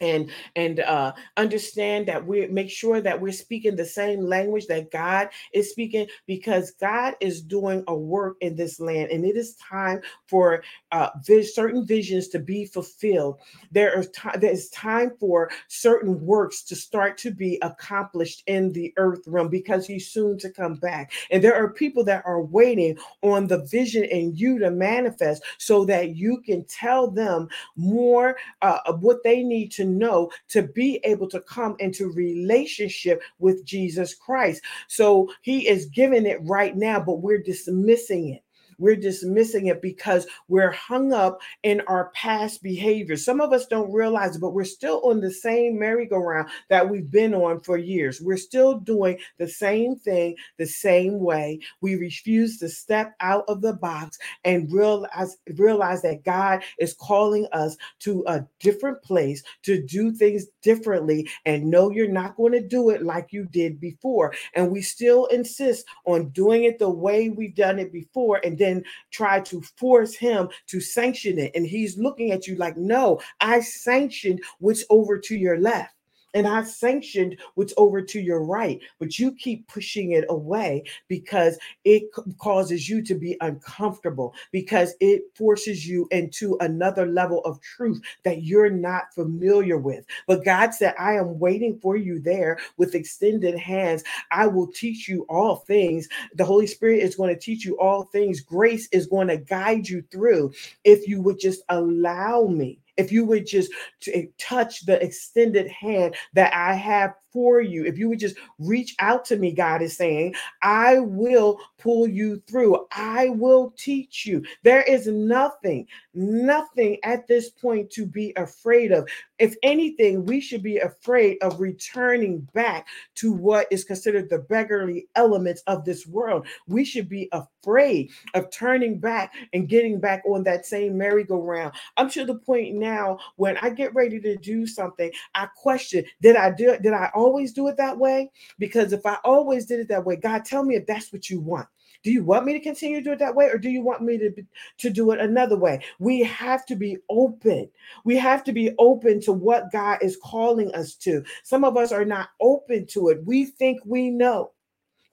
[0.00, 4.90] and and uh understand that we make sure that we're speaking the same language that
[4.90, 9.54] god is speaking because god is doing a work in this land and it is
[9.56, 13.38] time for uh vis- certain visions to be fulfilled.
[13.70, 18.92] There is time there's time for certain works to start to be accomplished in the
[18.96, 21.12] earth realm because he's soon to come back.
[21.30, 25.84] And there are people that are waiting on the vision in you to manifest so
[25.86, 31.00] that you can tell them more uh, of what they need to know to be
[31.04, 34.62] able to come into relationship with Jesus Christ.
[34.88, 38.42] So he is giving it right now, but we're dismissing it.
[38.78, 43.16] We're dismissing it because we're hung up in our past behavior.
[43.16, 47.10] Some of us don't realize it, but we're still on the same merry-go-round that we've
[47.10, 48.20] been on for years.
[48.20, 51.60] We're still doing the same thing the same way.
[51.80, 57.46] We refuse to step out of the box and realize realize that God is calling
[57.52, 62.60] us to a different place to do things differently and know you're not going to
[62.60, 64.34] do it like you did before.
[64.54, 68.82] And we still insist on doing it the way we've done it before and then
[69.10, 71.52] try to force him to sanction it.
[71.54, 75.94] And he's looking at you like, no, I sanctioned what's over to your left
[76.34, 81.58] and I sanctioned what's over to your right, but you keep pushing it away because
[81.84, 82.04] it
[82.38, 88.42] causes you to be uncomfortable, because it forces you into another level of truth that
[88.42, 90.04] you're not familiar with.
[90.26, 94.02] But God said, I am waiting for you there with extended hands.
[94.30, 96.08] I will teach you all things.
[96.34, 98.40] The Holy Spirit is going to teach you all things.
[98.40, 103.24] Grace is going to guide you through if you would just allow me if you
[103.24, 103.72] would just
[104.12, 108.94] eh, touch the extended hand that I have for you, if you would just reach
[109.00, 112.86] out to me, God is saying, I will pull you through.
[112.92, 114.42] I will teach you.
[114.62, 119.06] There is nothing, nothing at this point to be afraid of.
[119.40, 125.08] If anything, we should be afraid of returning back to what is considered the beggarly
[125.16, 126.46] elements of this world.
[126.68, 131.72] We should be afraid of turning back and getting back on that same merry-go-round.
[131.96, 136.36] I'm to the point now when I get ready to do something, I question, did
[136.36, 136.82] I do it?
[136.82, 138.30] Did I always do it that way?
[138.58, 141.40] Because if I always did it that way, God, tell me if that's what you
[141.40, 141.68] want.
[142.04, 144.02] Do you want me to continue to do it that way or do you want
[144.02, 144.30] me to,
[144.78, 145.82] to do it another way?
[145.98, 147.70] We have to be open.
[148.04, 151.24] We have to be open to what God is calling us to.
[151.44, 153.24] Some of us are not open to it.
[153.24, 154.52] We think we know.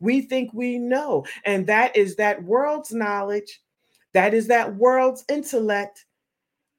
[0.02, 1.26] We think we know.
[1.46, 3.62] And that is that world's knowledge,
[4.14, 6.06] that is that world's intellect.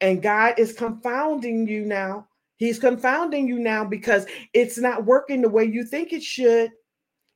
[0.03, 2.27] And God is confounding you now
[2.63, 6.71] He's confounding you now because it's not working the way you think it should.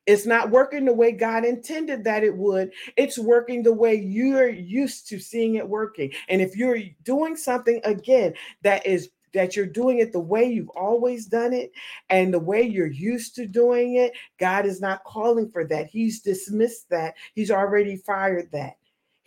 [0.05, 2.71] It's not working the way God intended that it would.
[2.95, 6.13] It's working the way you're used to seeing it working.
[6.29, 10.69] And if you're doing something again that is that you're doing it the way you've
[10.69, 11.73] always done it
[12.09, 15.87] and the way you're used to doing it, God is not calling for that.
[15.87, 17.15] He's dismissed that.
[17.33, 18.77] He's already fired that.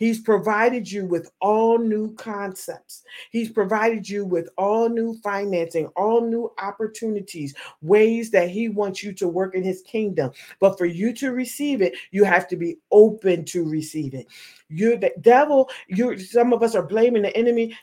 [0.01, 3.03] He's provided you with all new concepts.
[3.29, 9.13] He's provided you with all new financing, all new opportunities, ways that he wants you
[9.13, 10.31] to work in his kingdom.
[10.59, 14.25] But for you to receive it, you have to be open to receive it.
[14.69, 17.77] You're the devil, you some of us are blaming the enemy.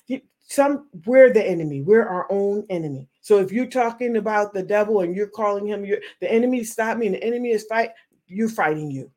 [0.48, 3.08] Some we're the enemy, we're our own enemy.
[3.20, 7.06] So if you're talking about the devil and you're calling him the enemy, stop me,
[7.06, 7.90] and the enemy is fight,
[8.26, 9.08] you're fighting you.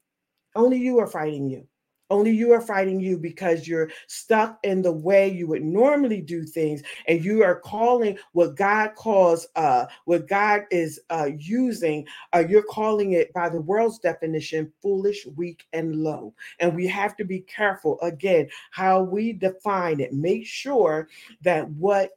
[0.55, 1.67] Only you are fighting you.
[2.11, 6.43] Only you are fighting you because you're stuck in the way you would normally do
[6.43, 12.05] things, and you are calling what God calls, uh, what God is uh, using.
[12.33, 16.33] Uh, you're calling it by the world's definition, foolish, weak, and low.
[16.59, 20.13] And we have to be careful again how we define it.
[20.13, 21.07] Make sure
[21.43, 22.11] that what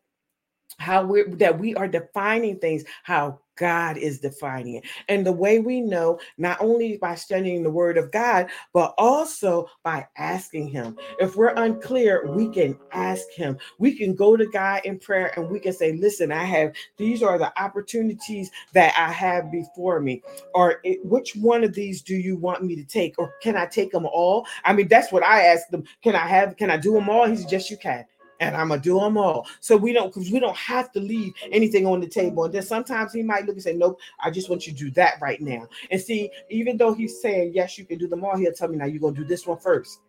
[0.78, 4.84] how we that we are defining things how God is defining it.
[5.08, 9.68] And the way we know, not only by studying the word of God, but also
[9.82, 10.96] by asking Him.
[11.20, 13.58] If we're unclear, we can ask Him.
[13.78, 17.22] We can go to God in prayer and we can say, Listen, I have these
[17.22, 20.22] are the opportunities that I have before me.
[20.54, 23.18] Or which one of these do you want me to take?
[23.18, 24.46] Or can I take them all?
[24.64, 25.84] I mean, that's what I asked them.
[26.02, 27.26] Can I have, can I do them all?
[27.26, 28.04] He said, Yes, you can
[28.40, 29.46] and I'm gonna do them all.
[29.60, 32.44] So we don't because we don't have to leave anything on the table.
[32.44, 34.90] And then sometimes he might look and say, Nope, I just want you to do
[34.92, 35.68] that right now.
[35.90, 38.76] And see, even though he's saying yes, you can do them all, he'll tell me
[38.76, 40.00] now you're gonna do this one first.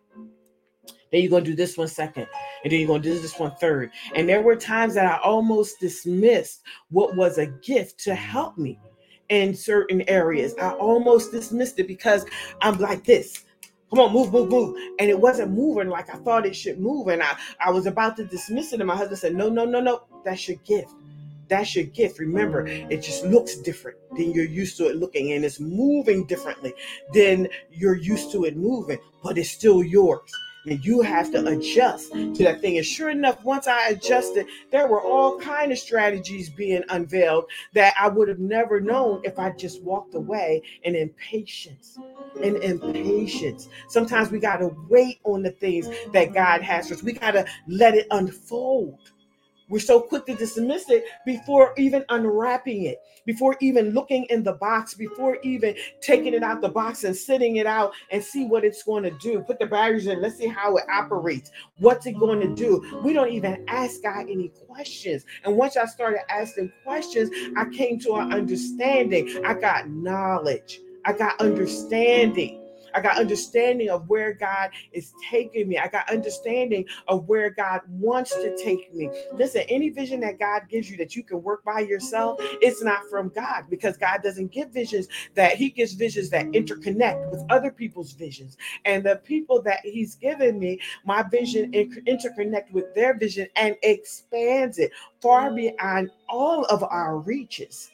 [1.12, 2.28] Then you're gonna do this one second,
[2.64, 3.92] and then you're gonna do this one third.
[4.16, 8.80] And there were times that I almost dismissed what was a gift to help me
[9.30, 10.54] in certain areas.
[10.62, 12.26] I almost dismissed it because
[12.62, 13.46] I'm like this.
[13.90, 14.78] Come on, move, move, move.
[15.00, 17.08] And it wasn't moving like I thought it should move.
[17.08, 18.82] And I, I was about to dismiss it.
[18.82, 20.04] And my husband said, No, no, no, no.
[20.24, 20.92] That's your gift.
[21.48, 22.20] That's your gift.
[22.20, 26.74] Remember, it just looks different than you're used to it looking, and it's moving differently
[27.14, 30.32] than you're used to it moving, but it's still yours
[30.66, 32.78] and you have to adjust to that thing.
[32.78, 37.93] And sure enough, once I adjusted, there were all kind of strategies being unveiled that
[37.99, 41.97] I would have never known if I just walked away in impatience.
[42.41, 43.70] In impatience.
[43.88, 47.03] Sometimes we got to wait on the things that God has for us.
[47.03, 49.11] We got to let it unfold.
[49.68, 54.53] We're so quick to dismiss it before even unwrapping it, before even looking in the
[54.53, 58.63] box, before even taking it out the box and sitting it out and see what
[58.63, 59.41] it's going to do.
[59.41, 61.51] Put the batteries in, let's see how it operates.
[61.80, 63.01] What's it going to do?
[63.03, 65.26] We don't even ask God any questions.
[65.43, 69.43] And once I started asking questions, I came to an understanding.
[69.45, 72.64] I got knowledge, I got understanding.
[72.96, 75.78] I got understanding of where God is taking me.
[75.78, 79.10] I got understanding of where God wants to take me.
[79.34, 83.08] Listen, any vision that God gives you that you can work by yourself, it's not
[83.10, 87.72] from God because God doesn't give visions that He gives visions that interconnect with other
[87.72, 88.58] people's visions.
[88.86, 94.80] And the people that He's given me, my vision interconnect with their vision and expands
[94.80, 94.91] it
[95.22, 97.91] far beyond all of our reaches.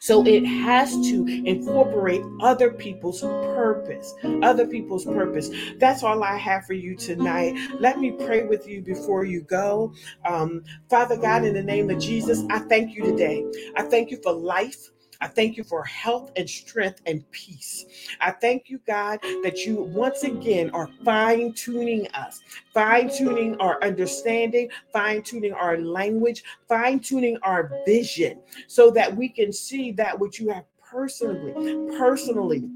[0.00, 5.50] So it has to incorporate other people's purpose, other people's purpose.
[5.78, 7.56] That's all I have for you tonight.
[7.80, 9.94] Let me pray with you before you go.
[10.24, 13.44] Um, Father God, in the name of Jesus, I thank you today.
[13.76, 14.91] I thank you for life.
[15.22, 17.86] I thank you for health and strength and peace.
[18.20, 22.40] I thank you, God, that you once again are fine tuning us,
[22.74, 29.28] fine tuning our understanding, fine tuning our language, fine tuning our vision so that we
[29.28, 31.52] can see that which you have personally,
[31.96, 32.68] personally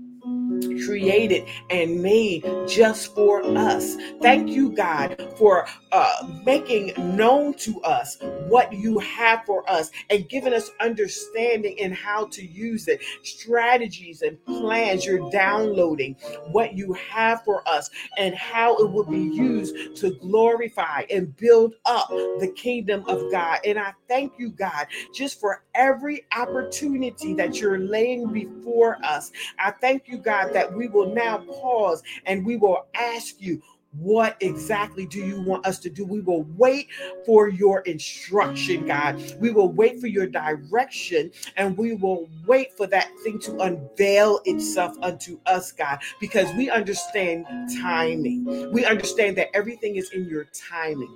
[0.84, 3.96] created and made just for us.
[4.22, 10.28] Thank you, God, for uh, making known to us what you have for us and
[10.28, 15.04] giving us understanding in how to use it, strategies and plans.
[15.04, 16.16] You're downloading
[16.52, 21.74] what you have for us and how it will be used to glorify and build
[21.84, 23.60] up the kingdom of God.
[23.64, 29.32] And I thank you, God, just for every opportunity that you're laying before us.
[29.58, 33.62] I thank you, God, that we will now pause and we will ask you,
[33.98, 36.04] what exactly do you want us to do?
[36.04, 36.88] We will wait
[37.24, 39.22] for your instruction, God.
[39.40, 44.40] We will wait for your direction and we will wait for that thing to unveil
[44.44, 47.46] itself unto us, God, because we understand
[47.80, 48.70] timing.
[48.70, 51.14] We understand that everything is in your timing.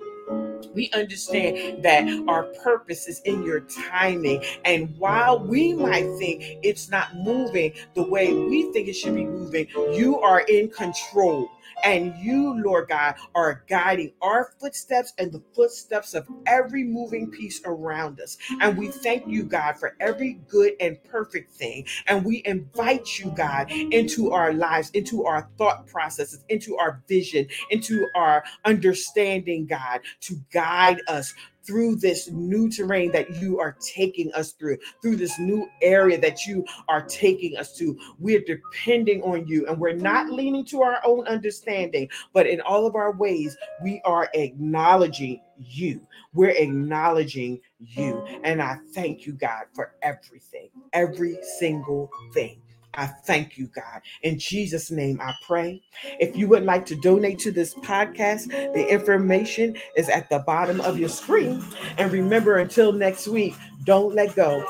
[0.75, 4.45] We understand that our purpose is in your timing.
[4.65, 9.25] And while we might think it's not moving the way we think it should be
[9.25, 11.49] moving, you are in control.
[11.85, 17.61] And you, Lord God, are guiding our footsteps and the footsteps of every moving piece
[17.65, 18.37] around us.
[18.61, 21.87] And we thank you, God, for every good and perfect thing.
[22.07, 27.47] And we invite you, God, into our lives, into our thought processes, into our vision,
[27.71, 34.33] into our understanding, God, to guide us through this new terrain that you are taking
[34.33, 37.99] us through, through this new area that you are taking us to.
[38.19, 42.87] We're depending on you and we're not leaning to our own understanding, but in all
[42.87, 46.07] of our ways, we are acknowledging you.
[46.33, 48.25] We're acknowledging you.
[48.45, 52.61] And I thank you, God, for everything, every single thing.
[52.95, 54.03] I thank you, God.
[54.23, 55.83] In Jesus' name, I pray.
[56.19, 60.81] If you would like to donate to this podcast, the information is at the bottom
[60.81, 61.63] of your screen.
[61.99, 64.65] And remember, until next week, don't let go.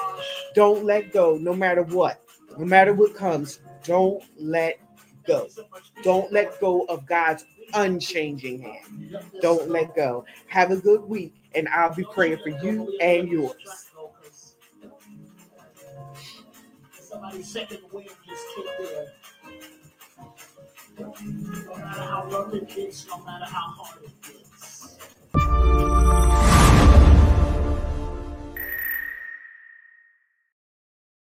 [0.55, 2.21] Don't let go, no matter what.
[2.59, 4.79] No matter what comes, don't let
[5.27, 5.49] go.
[6.03, 7.45] Don't let go of God's
[7.75, 9.19] unchanging hand.
[9.41, 10.25] Don't let go.
[10.49, 13.90] Have a good week and I'll be praying for you and yours.
[17.21, 19.07] Somebody's second wind just kicked in.
[20.99, 21.15] No
[21.77, 24.97] matter how rough it gets, no matter how hard it gets.